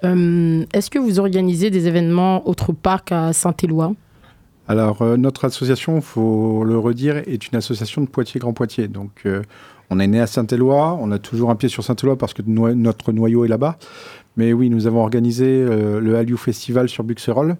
[0.05, 3.93] Euh, Est-ce que vous organisez des événements autre part qu'à Saint-Éloi?
[4.69, 8.87] Alors, euh, notre association, il faut le redire, est une association de Poitiers-Grand Poitiers.
[8.87, 9.41] Donc, euh,
[9.89, 12.73] on est né à Saint-Éloi, on a toujours un pied sur Saint-Éloi parce que no-
[12.75, 13.77] notre noyau est là-bas.
[14.39, 17.57] Mais oui, nous avons organisé euh, le Hallyu Festival sur Buxerolles.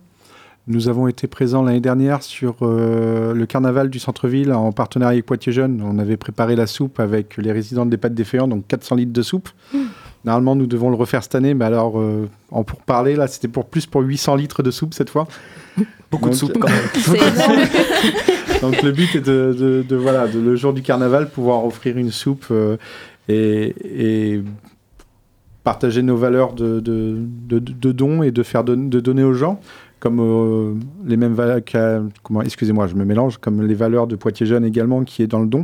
[0.68, 5.26] Nous avons été présents l'année dernière sur euh, le carnaval du centre-ville en partenariat avec
[5.26, 5.84] Poitiers Jeunes.
[5.86, 9.22] On avait préparé la soupe avec les résidents des pâtes déféants, donc 400 litres de
[9.22, 9.50] soupe.
[10.24, 13.50] Normalement, nous devons le refaire cette année, mais alors, euh, en pour parler, là, c'était
[13.50, 15.28] pour plus pour 800 litres de soupe cette fois.
[16.12, 17.18] Beaucoup de soupe, quand même.
[18.62, 21.98] Donc le but est de, de- de, voilà, de, le jour du carnaval, pouvoir offrir
[21.98, 22.78] une soupe euh,
[23.28, 23.76] et,
[24.36, 24.44] et
[25.70, 27.18] partager nos valeurs de, de,
[27.60, 29.60] de, dons et de faire don- de donner aux gens,
[30.00, 30.74] comme euh,
[31.06, 31.60] les mêmes valeurs,
[32.44, 35.48] excusez-moi, je me mélange, comme les valeurs de Poitiers Jeunes également, qui est dans le
[35.48, 35.64] don.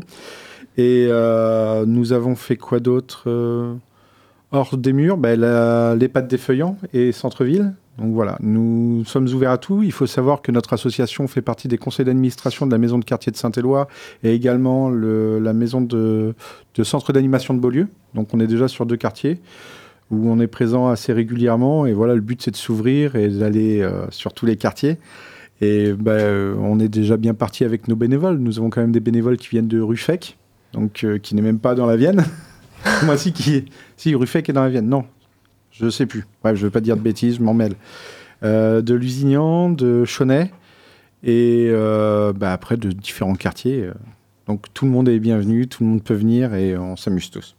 [0.78, 3.74] Et euh, nous avons fait quoi d'autre euh,
[4.52, 7.74] Hors des murs, la- les pâtes des feuillants et centre-ville.
[7.98, 9.82] Donc voilà, nous sommes ouverts à tout.
[9.82, 13.06] Il faut savoir que notre association fait partie des conseils d'administration de la maison de
[13.06, 13.88] quartier de Saint-Éloi
[14.22, 16.36] et également le- la maison de,
[16.76, 17.88] de centre d'animation de Beaulieu.
[18.14, 19.40] Donc on est déjà sur deux quartiers
[20.12, 21.86] où on est présent assez régulièrement.
[21.86, 24.98] Et voilà, le but c'est de s'ouvrir et d'aller euh, sur tous les quartiers.
[25.62, 28.38] Et ben, euh, on est déjà bien parti avec nos bénévoles.
[28.38, 30.38] Nous avons quand même des bénévoles qui viennent de Ruffec,
[30.74, 32.24] donc euh, qui n'est même pas dans la Vienne.
[33.04, 33.66] Moi, si, qui,
[33.98, 34.90] si, Ruffec est dans la Vienne.
[34.90, 35.06] Non,
[35.72, 36.26] je sais plus.
[36.44, 37.74] Bref, je ne veux pas dire de bêtises, je m'en mêle.
[38.44, 40.52] De Lusignan, de Chaunet,
[41.24, 41.72] et
[42.36, 43.90] bah, après de différents quartiers.
[44.46, 47.56] Donc tout le monde est bienvenu, tout le monde peut venir et on s'amuse tous.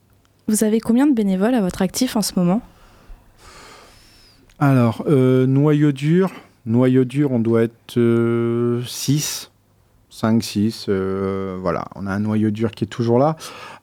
[0.48, 2.60] Vous avez combien de bénévoles à votre actif en ce moment?
[4.58, 6.30] Alors, euh, noyau dur,
[6.66, 7.98] noyau dur, on doit être
[8.86, 9.50] 6,
[10.08, 10.88] 5, 6.
[10.88, 13.36] voilà, on a un noyau dur qui est toujours là.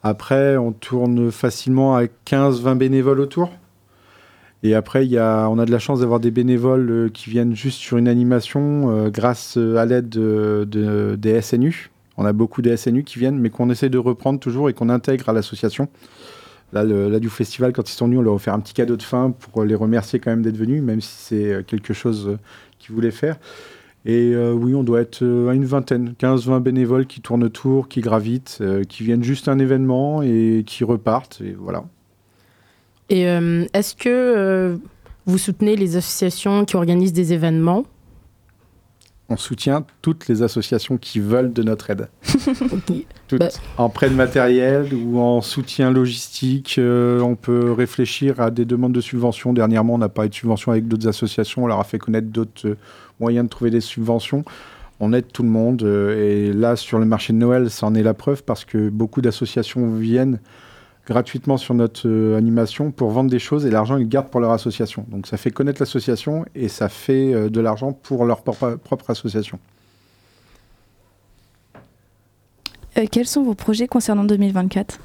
[0.04, 3.52] Après, on tourne facilement à 15-20 bénévoles autour.
[4.66, 7.98] Et après, on a de la chance d'avoir des bénévoles euh, qui viennent juste sur
[7.98, 11.92] une animation euh, grâce à l'aide de, de- des SNU.
[12.16, 14.88] On a beaucoup des SNU qui viennent, mais qu'on essaie de reprendre toujours et qu'on
[14.88, 15.90] intègre à l'association.
[16.74, 19.04] Là, du festival, quand ils sont venus, on leur a offert un petit cadeau de
[19.04, 22.38] fin pour les remercier quand même d'être venus, même si c'est euh, quelque chose euh,
[22.80, 23.38] qu'ils voulaient faire.
[24.06, 27.88] Et euh, oui, on doit être euh, à une vingtaine, 15-20 bénévoles qui tournent autour,
[27.88, 31.40] qui gravitent, euh, qui viennent juste à un événement et qui repartent.
[31.42, 31.86] Et voilà.
[33.10, 34.76] Et euh, est-ce que euh,
[35.26, 37.86] vous soutenez les associations qui organisent des événements?
[39.30, 42.10] On soutient toutes les associations qui veulent de notre aide.
[43.28, 43.40] Toutes.
[43.40, 43.48] Bah.
[43.78, 48.92] En prêt de matériel ou en soutien logistique, euh, on peut réfléchir à des demandes
[48.92, 49.54] de subventions.
[49.54, 51.64] Dernièrement, on a parlé de subventions avec d'autres associations.
[51.64, 52.78] On leur a fait connaître d'autres euh,
[53.20, 54.44] moyens de trouver des subventions.
[55.00, 55.84] On aide tout le monde.
[55.84, 58.90] euh, et là, sur le marché de Noël, ça en est la preuve parce que
[58.90, 60.40] beaucoup d'associations viennent
[61.06, 64.40] gratuitement sur notre euh, animation pour vendre des choses et l'argent, ils le gardent pour
[64.40, 65.06] leur association.
[65.10, 69.10] Donc ça fait connaître l'association et ça fait euh, de l'argent pour leur propre- propre
[69.10, 69.60] association.
[72.98, 75.00] Euh, Quels sont vos projets concernant 2024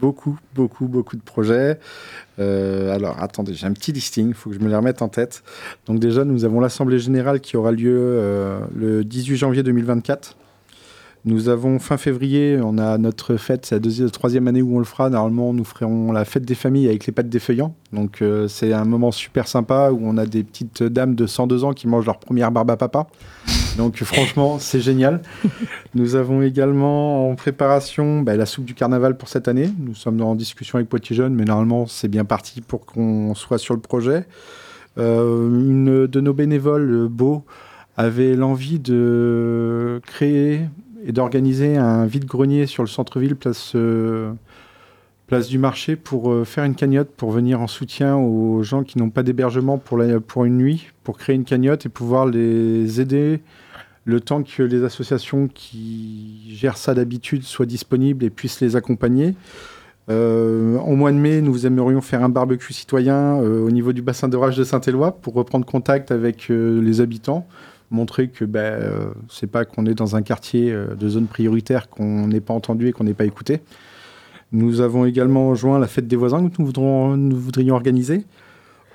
[0.00, 1.78] Beaucoup, beaucoup, beaucoup de projets.
[2.38, 5.44] Alors, attendez, j'ai un petit listing, il faut que je me les remette en tête.
[5.86, 8.20] Donc déjà, nous avons l'Assemblée Générale qui aura lieu
[8.74, 10.36] le 18 janvier 2024.
[11.26, 14.78] Nous avons fin février, on a notre fête, c'est la deuxième, troisième année où on
[14.78, 15.08] le fera.
[15.08, 17.74] Normalement, nous ferons la fête des familles avec les pâtes des feuillants.
[17.94, 21.64] Donc euh, c'est un moment super sympa où on a des petites dames de 102
[21.64, 23.06] ans qui mangent leur première barbe à papa.
[23.78, 25.22] Donc franchement, c'est génial.
[25.94, 29.70] Nous avons également en préparation bah, la soupe du carnaval pour cette année.
[29.78, 33.56] Nous sommes en discussion avec Poitiers Jeunes, mais normalement c'est bien parti pour qu'on soit
[33.56, 34.26] sur le projet.
[34.98, 37.46] Euh, une de nos bénévoles, Beau,
[37.96, 40.68] avait l'envie de créer
[41.04, 44.32] et d'organiser un vide-grenier sur le centre-ville, place, euh,
[45.26, 48.98] place du marché, pour euh, faire une cagnotte, pour venir en soutien aux gens qui
[48.98, 53.40] n'ont pas d'hébergement pour, pour une nuit, pour créer une cagnotte et pouvoir les aider
[54.06, 59.34] le temps que les associations qui gèrent ça d'habitude soient disponibles et puissent les accompagner.
[60.10, 64.28] Euh, au mois de mai, nous aimerions faire un barbecue citoyen au niveau du bassin
[64.28, 67.46] d'orage de Saint-Éloi pour reprendre contact avec les habitants,
[67.94, 68.82] montrer que ben,
[69.30, 72.88] c'est pas qu'on est dans un quartier euh, de zone prioritaire qu'on n'est pas entendu
[72.88, 73.60] et qu'on n'est pas écouté.
[74.52, 78.24] Nous avons également joint la fête des voisins que nous, nous voudrions organiser.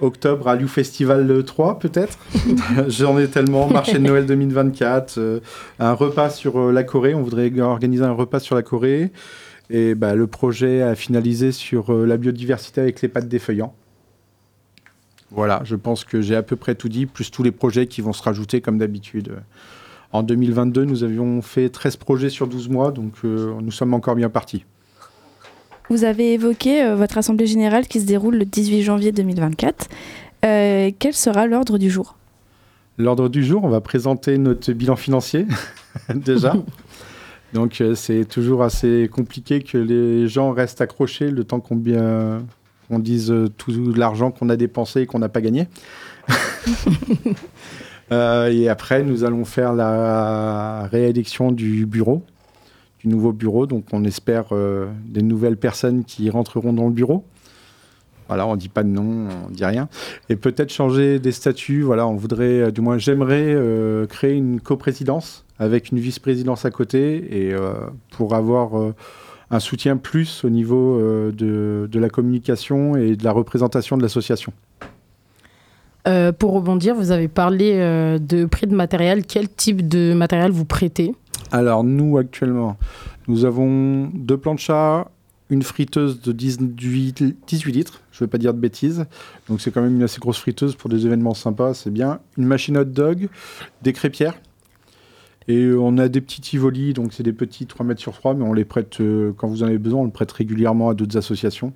[0.02, 2.20] Octobre à Festival 3, peut-être.
[2.88, 3.68] J'en ai tellement.
[3.68, 5.18] Marché de Noël 2024.
[5.18, 5.39] euh,
[5.80, 7.14] un repas sur la Corée.
[7.14, 9.12] On voudrait organiser un repas sur la Corée.
[9.70, 13.76] Et bah, le projet à finaliser sur la biodiversité avec les pâtes des feuillants.
[15.32, 18.02] Voilà, je pense que j'ai à peu près tout dit, plus tous les projets qui
[18.02, 19.34] vont se rajouter comme d'habitude.
[20.12, 24.16] En 2022, nous avions fait 13 projets sur 12 mois, donc euh, nous sommes encore
[24.16, 24.66] bien partis.
[25.90, 29.88] Vous avez évoqué euh, votre assemblée générale qui se déroule le 18 janvier 2024.
[30.46, 32.16] Euh, quel sera l'ordre du jour?
[32.98, 35.46] L'ordre du jour, on va présenter notre bilan financier,
[36.16, 36.56] déjà.
[37.54, 42.44] Donc c'est toujours assez compliqué que les gens restent accrochés le temps qu'on bien
[42.90, 45.68] qu'on dise euh, tout l'argent qu'on a dépensé et qu'on n'a pas gagné.
[48.12, 52.24] Euh, et après, nous allons faire la réélection du bureau,
[53.00, 53.68] du nouveau bureau.
[53.68, 57.24] Donc on espère euh, des nouvelles personnes qui rentreront dans le bureau.
[58.28, 59.90] Voilà, on dit pas de nom, on dit rien.
[60.30, 61.84] Et peut-être changer des statuts.
[61.84, 67.48] Voilà, on voudrait, du moins, j'aimerais euh, créer une coprésidence avec une vice-présidence à côté
[67.48, 67.54] et
[68.10, 68.72] pour avoir
[69.52, 74.02] un soutien plus au niveau euh, de, de la communication et de la représentation de
[74.04, 74.54] l'association.
[76.08, 79.26] Euh, Pour rebondir, vous avez parlé euh, de prix de matériel.
[79.26, 81.14] Quel type de matériel vous prêtez?
[81.52, 82.78] Alors nous actuellement,
[83.28, 85.08] nous avons deux planchas,
[85.50, 89.06] une friteuse de 18, 18 litres, je ne veux pas dire de bêtises.
[89.47, 92.20] Donc c'est quand même une assez grosse friteuse pour des événements sympas, c'est bien.
[92.38, 93.30] Une machine hot dog,
[93.82, 94.36] des crêpières.
[95.50, 98.45] Et on a des petits Tivoli, donc c'est des petits 3 mètres sur 3, mais
[98.45, 101.18] on les prête, euh, quand vous en avez besoin, on le prête régulièrement à d'autres
[101.18, 101.74] associations.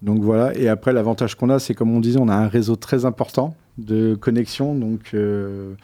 [0.00, 2.76] Donc voilà, et après l'avantage qu'on a, c'est comme on disait, on a un réseau
[2.76, 5.74] très important de connexion, donc euh,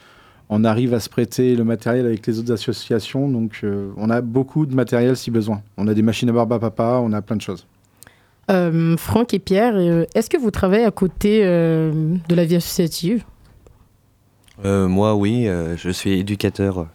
[0.49, 4.21] on arrive à se prêter le matériel avec les autres associations, donc euh, on a
[4.21, 5.61] beaucoup de matériel si besoin.
[5.77, 7.67] On a des machines à barbe à papa, on a plein de choses.
[8.49, 12.55] Euh, Franck et Pierre, euh, est-ce que vous travaillez à côté euh, de la vie
[12.55, 13.23] associative?
[14.63, 16.87] Euh, moi, oui, euh, je suis éducateur.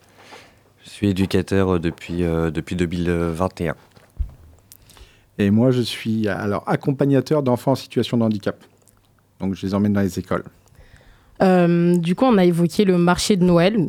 [0.84, 3.74] Je suis éducateur depuis, euh, depuis 2021.
[5.38, 8.56] Et moi, je suis alors accompagnateur d'enfants en situation de handicap.
[9.40, 10.44] Donc je les emmène dans les écoles.
[11.42, 13.88] Euh, Du coup, on a évoqué le marché de Noël.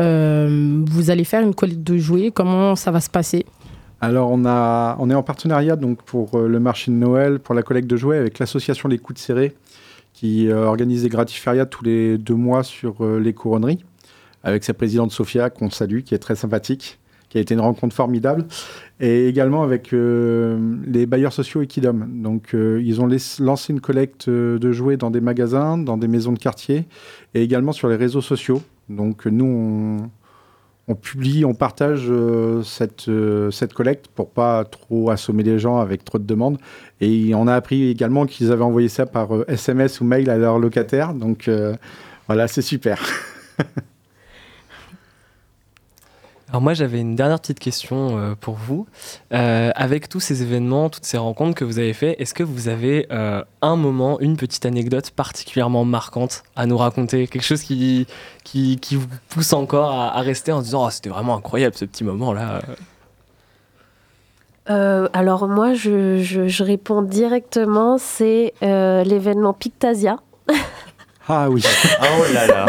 [0.00, 2.30] Euh, vous allez faire une collecte de jouets.
[2.32, 3.46] Comment ça va se passer?
[4.00, 7.54] Alors, on, a, on est en partenariat donc, pour euh, le marché de Noël, pour
[7.54, 9.56] la collecte de jouets, avec l'association Les Coups de Serrés,
[10.12, 13.84] qui euh, organise des gratifériats tous les deux mois sur euh, les couronneries,
[14.44, 17.94] avec sa présidente Sophia, qu'on salue, qui est très sympathique, qui a été une rencontre
[17.94, 18.46] formidable,
[19.00, 22.06] et également avec euh, les bailleurs sociaux Equidom.
[22.08, 23.08] Donc, euh, ils ont
[23.40, 26.86] lancé une collecte euh, de jouets dans des magasins, dans des maisons de quartier,
[27.34, 28.62] et également sur les réseaux sociaux.
[28.88, 30.08] Donc, nous,
[30.88, 32.10] on, publie, on partage
[32.64, 36.56] cette, collecte pour pas trop assommer les gens avec trop de demandes.
[37.02, 40.58] Et on a appris également qu'ils avaient envoyé ça par SMS ou mail à leurs
[40.58, 41.12] locataires.
[41.12, 41.50] Donc
[42.26, 42.98] voilà, c'est super.
[46.48, 48.86] Alors moi j'avais une dernière petite question euh, pour vous.
[49.34, 52.68] Euh, avec tous ces événements, toutes ces rencontres que vous avez fait, est-ce que vous
[52.68, 57.26] avez euh, un moment, une petite anecdote particulièrement marquante à nous raconter?
[57.26, 58.06] Quelque chose qui,
[58.44, 62.62] qui, vous pousse encore à, rester en disant oh, c'était vraiment incroyable ce petit moment-là
[65.14, 70.18] alors moi, je, je- réponds directement, c'est l'événement Pictasia.
[71.28, 71.62] Ah oui.
[72.02, 72.66] oh là là.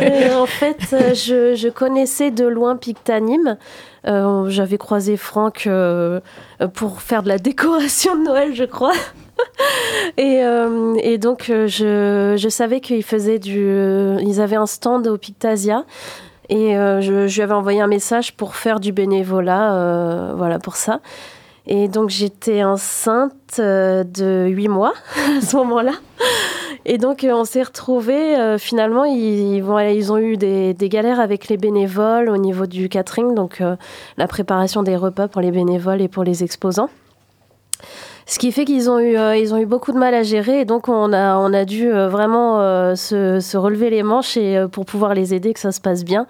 [0.00, 3.58] Et en fait, euh, je, je connaissais de loin Pictanime.
[4.06, 6.20] Euh, J'avais croisé Franck euh,
[6.74, 8.92] pour faire de la décoration de Noël, je crois.
[10.18, 13.58] Et, euh, et donc, euh, je, je savais qu'ils faisaient du.
[13.58, 15.84] euh, ils avaient un stand au Pictasia.
[16.50, 20.58] Et euh, je, je lui avais envoyé un message pour faire du bénévolat, euh, voilà,
[20.58, 21.00] pour ça.
[21.66, 24.92] Et donc, j'étais enceinte euh, de 8 mois
[25.38, 25.92] à ce moment-là.
[26.86, 28.36] Et donc, euh, on s'est retrouvés.
[28.36, 33.62] euh, finalement, ils, ont eu des, galères avec les bénévoles au niveau du catering, donc
[34.16, 36.90] la préparation des repas pour les bénévoles et pour les exposants.
[38.26, 40.88] Ce qui fait qu'ils ont, eu, ont eu beaucoup de mal à gérer et donc
[40.88, 45.34] on a, on a dû vraiment se, se relever les manches et, pour pouvoir les
[45.34, 46.26] aider, que ça se passe bien.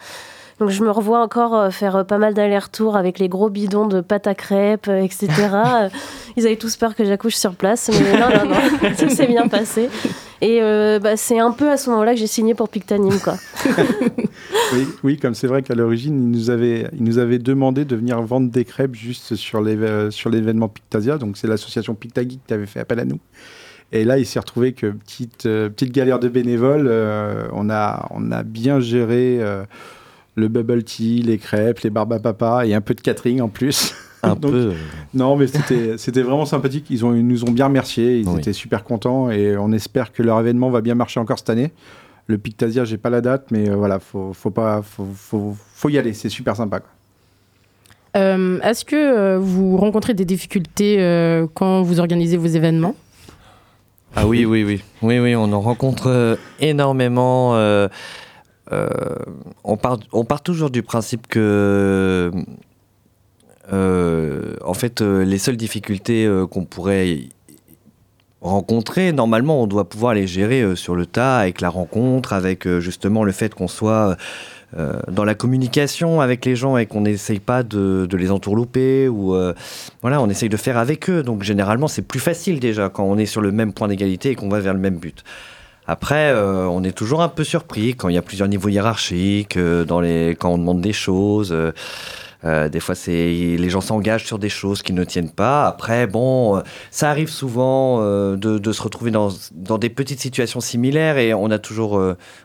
[0.61, 3.87] Donc je me revois encore euh, faire euh, pas mal d'allers-retours avec les gros bidons
[3.87, 5.29] de pâte à crêpes, euh, etc.
[6.37, 9.49] Ils avaient tous peur que j'accouche sur place, mais non, non, non, tout s'est bien
[9.49, 9.89] passé.
[10.43, 13.37] Et euh, bah, c'est un peu à ce moment-là que j'ai signé pour Pictanim, quoi.
[14.75, 17.97] oui, oui, comme c'est vrai qu'à l'origine, ils nous avaient, ils nous avaient demandé de
[17.97, 21.17] venir vendre des crêpes juste sur euh, l'événement Pictasia.
[21.19, 23.19] Donc c'est l'association Pictageek qui avait fait appel à nous.
[23.93, 28.07] Et là, il s'est retrouvé que petite, euh, petite galère de bénévoles, euh, on, a,
[28.11, 29.65] on a bien géré euh,
[30.37, 33.49] le bubble tea, les crêpes, les barbes à papa et un peu de catering en
[33.49, 33.95] plus.
[34.23, 34.73] Un Donc, peu.
[35.15, 36.87] Non, mais c'était c'était vraiment sympathique.
[36.91, 38.19] Ils, ont, ils nous ont bien remerciés.
[38.21, 38.39] Ils Oui.
[38.39, 41.73] étaient super contents et on espère que leur événement va bien marcher encore cette année.
[42.27, 45.89] Le Pictasia, j'ai pas la date, mais euh, voilà, faut, faut pas, faut, faut, faut
[45.89, 46.13] y aller.
[46.13, 46.81] C'est super sympa.
[46.81, 46.91] quoi.
[48.17, 52.95] Euh, Est-ce que euh, vous rencontrez des difficultés euh, quand vous organisez vos événements?
[54.17, 54.83] Ah oui, oui, oui.
[55.03, 57.55] Oui, oui, on en rencontre euh, énormément.
[58.73, 58.89] Euh,
[59.65, 62.31] on, part, toujours du principe que,
[63.73, 67.21] euh, en fait, euh, les seules difficultés qu'on pourrait
[68.41, 73.25] rencontrer, normalement, on doit pouvoir les gérer sur le tas, avec la rencontre, avec justement
[73.25, 74.17] le fait qu'on soit
[75.09, 79.35] dans la communication avec les gens et qu'on n'essaye pas de, de les entourlouper ou
[80.01, 81.23] voilà, on essaye de faire avec eux.
[81.23, 84.35] Donc généralement, c'est plus facile déjà quand on est sur le même point d'égalité et
[84.37, 85.25] qu'on va vers le même but.
[85.91, 89.57] Après, euh, on est toujours un peu surpris quand il y a plusieurs niveaux hiérarchiques,
[89.57, 90.01] euh, dans
[90.39, 91.51] quand on demande des choses.
[92.45, 95.67] euh, des fois, les gens s'engagent sur des choses qui ne tiennent pas.
[95.67, 96.63] Après, bon,
[96.93, 97.99] ça arrive souvent
[98.37, 99.31] de, se retrouver dans,
[99.79, 102.01] des petites situations similaires et on a toujours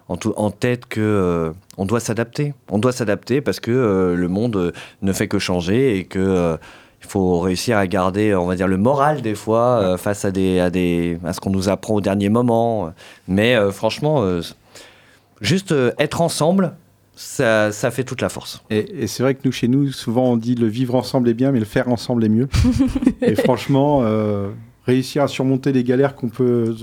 [0.08, 2.56] en, tête que euh, on doit s'adapter.
[2.72, 4.74] On doit s'adapter parce que le monde
[5.04, 6.58] ne fait que changer et que
[7.06, 10.32] il faut réussir à garder, on va dire, le moral des fois euh, face à
[10.32, 12.92] des, à des, à ce qu'on nous apprend au dernier moment.
[13.28, 14.42] Mais euh, franchement, euh,
[15.42, 16.74] juste euh, être ensemble
[17.18, 18.62] ça, ça fait toute la force.
[18.70, 21.34] Et, et c'est vrai que nous, chez nous, souvent on dit le vivre ensemble est
[21.34, 22.50] bien, mais le faire ensemble est mieux.
[23.22, 24.50] et franchement, euh,
[24.86, 26.76] réussir à surmonter les galères qu'on peut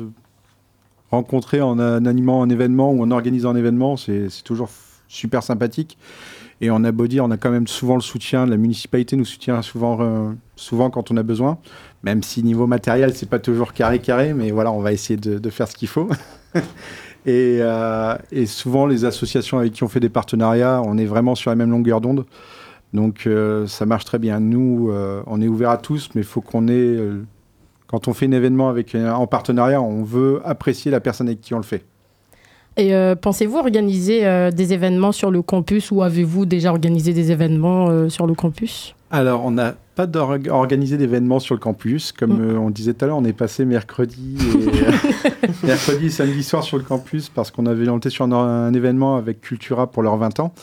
[1.10, 4.70] rencontrer en animant un événement ou en organisant un événement, c'est c'est toujours
[5.08, 5.98] super sympathique.
[6.62, 9.24] Et on a beau dire, on a quand même souvent le soutien, la municipalité nous
[9.24, 11.58] soutient souvent, euh, souvent quand on a besoin,
[12.04, 15.50] même si niveau matériel, c'est pas toujours carré carré, mais voilà, on va essayer de,
[15.50, 16.08] faire ce qu'il faut.
[17.26, 21.34] et, euh, et souvent, les associations avec qui on fait des partenariats, on est vraiment
[21.34, 22.26] sur la même longueur d'onde.
[22.92, 24.38] Donc euh, ça marche très bien.
[24.38, 24.88] Nous,
[25.26, 26.96] on est ouvert à tous, mais il faut qu'on ait...
[27.88, 31.54] quand on fait un événement avec, en partenariat, on veut apprécier la personne avec qui
[31.54, 31.84] on le fait.
[32.76, 37.30] Et euh, pensez-vous organiser euh, des événements sur le campus ou avez-vous déjà organisé des
[37.30, 38.94] événements euh, sur le campus?
[39.10, 40.06] Alors, on n'a pas
[40.48, 42.12] organisé d'événements sur le campus.
[42.12, 46.42] Comme euh, on disait tout à l'heure, on est passé mercredi et, mercredi et samedi
[46.42, 50.02] soir sur le campus parce qu'on avait était sur un, un événement avec Cultura pour
[50.02, 50.54] leurs 20 ans.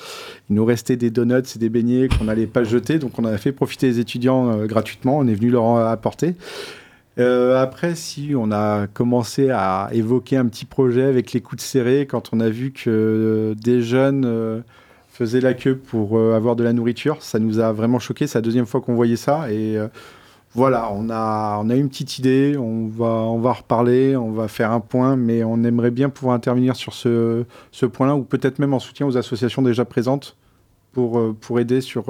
[0.49, 3.37] Il nous restait des donuts et des beignets qu'on n'allait pas jeter, donc on a
[3.37, 5.19] fait profiter les étudiants gratuitement.
[5.19, 6.33] On est venu leur apporter.
[7.19, 12.05] Euh, après, si on a commencé à évoquer un petit projet avec les coudes serrés,
[12.05, 14.61] quand on a vu que euh, des jeunes euh,
[15.09, 18.25] faisaient la queue pour euh, avoir de la nourriture, ça nous a vraiment choqué.
[18.25, 19.51] C'est la deuxième fois qu'on voyait ça.
[19.51, 19.77] Et
[20.53, 24.47] voilà, on a, on a une petite idée, on va, on va reparler, on va
[24.47, 28.59] faire un point, mais on aimerait bien pouvoir intervenir sur ce, ce point-là, ou peut-être
[28.59, 30.37] même en soutien aux associations déjà présentes
[30.93, 32.05] pour, pour aider sur,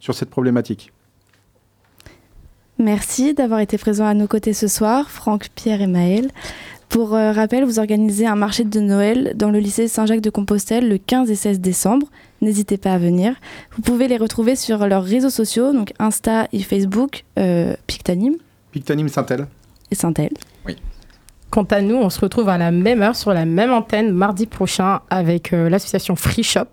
[0.00, 0.93] sur cette problématique.
[2.78, 6.30] Merci d'avoir été présents à nos côtés ce soir, Franck, Pierre et Maël.
[6.88, 11.30] Pour euh, rappel, vous organisez un marché de Noël dans le lycée Saint-Jacques-de-Compostelle le 15
[11.30, 12.06] et 16 décembre.
[12.40, 13.34] N'hésitez pas à venir.
[13.74, 18.34] Vous pouvez les retrouver sur leurs réseaux sociaux, donc Insta et Facebook, euh, Pictanim
[18.72, 19.46] Pictanim Saint-El.
[19.90, 20.30] et Saint-El.
[21.50, 24.46] Quant à nous, on se retrouve à la même heure sur la même antenne mardi
[24.46, 26.66] prochain avec euh, l'association Free Shop.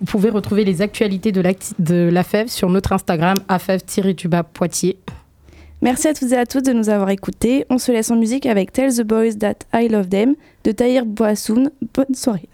[0.00, 1.42] Vous pouvez retrouver les actualités de,
[1.78, 4.98] de la FEV sur notre Instagram, afev-du-bas Poitiers.
[5.84, 7.66] Merci à toutes et à tous de nous avoir écoutés.
[7.68, 11.04] On se laisse en musique avec Tell the Boys That I Love Them de Tahir
[11.04, 11.70] Boissoun.
[11.92, 12.48] Bonne soirée.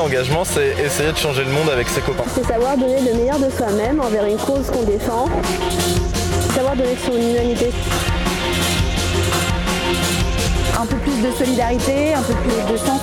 [0.00, 2.24] L'engagement, c'est essayer de changer le monde avec ses copains.
[2.34, 5.26] C'est savoir donner le meilleur de soi-même envers une cause qu'on défend.
[6.54, 7.70] Savoir donner son humanité.
[10.80, 13.00] Un peu plus de solidarité, un peu plus de sens.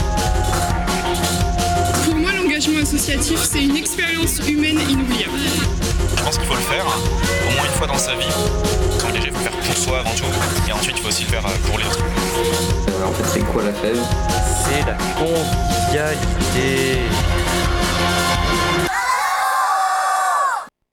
[2.06, 5.38] Pour moi, l'engagement associatif, c'est une expérience humaine inoubliable.
[6.18, 8.26] Je pense qu'il faut le faire au moins une fois dans sa vie.
[9.00, 10.26] Comme il faut le faire pour soi avant tout.
[10.68, 12.04] Et ensuite, il faut aussi le faire euh, pour les autres.
[13.06, 14.00] En fait, c'est quoi la fève?
[14.66, 14.98] C'est la
[15.88, 17.47] convivialité.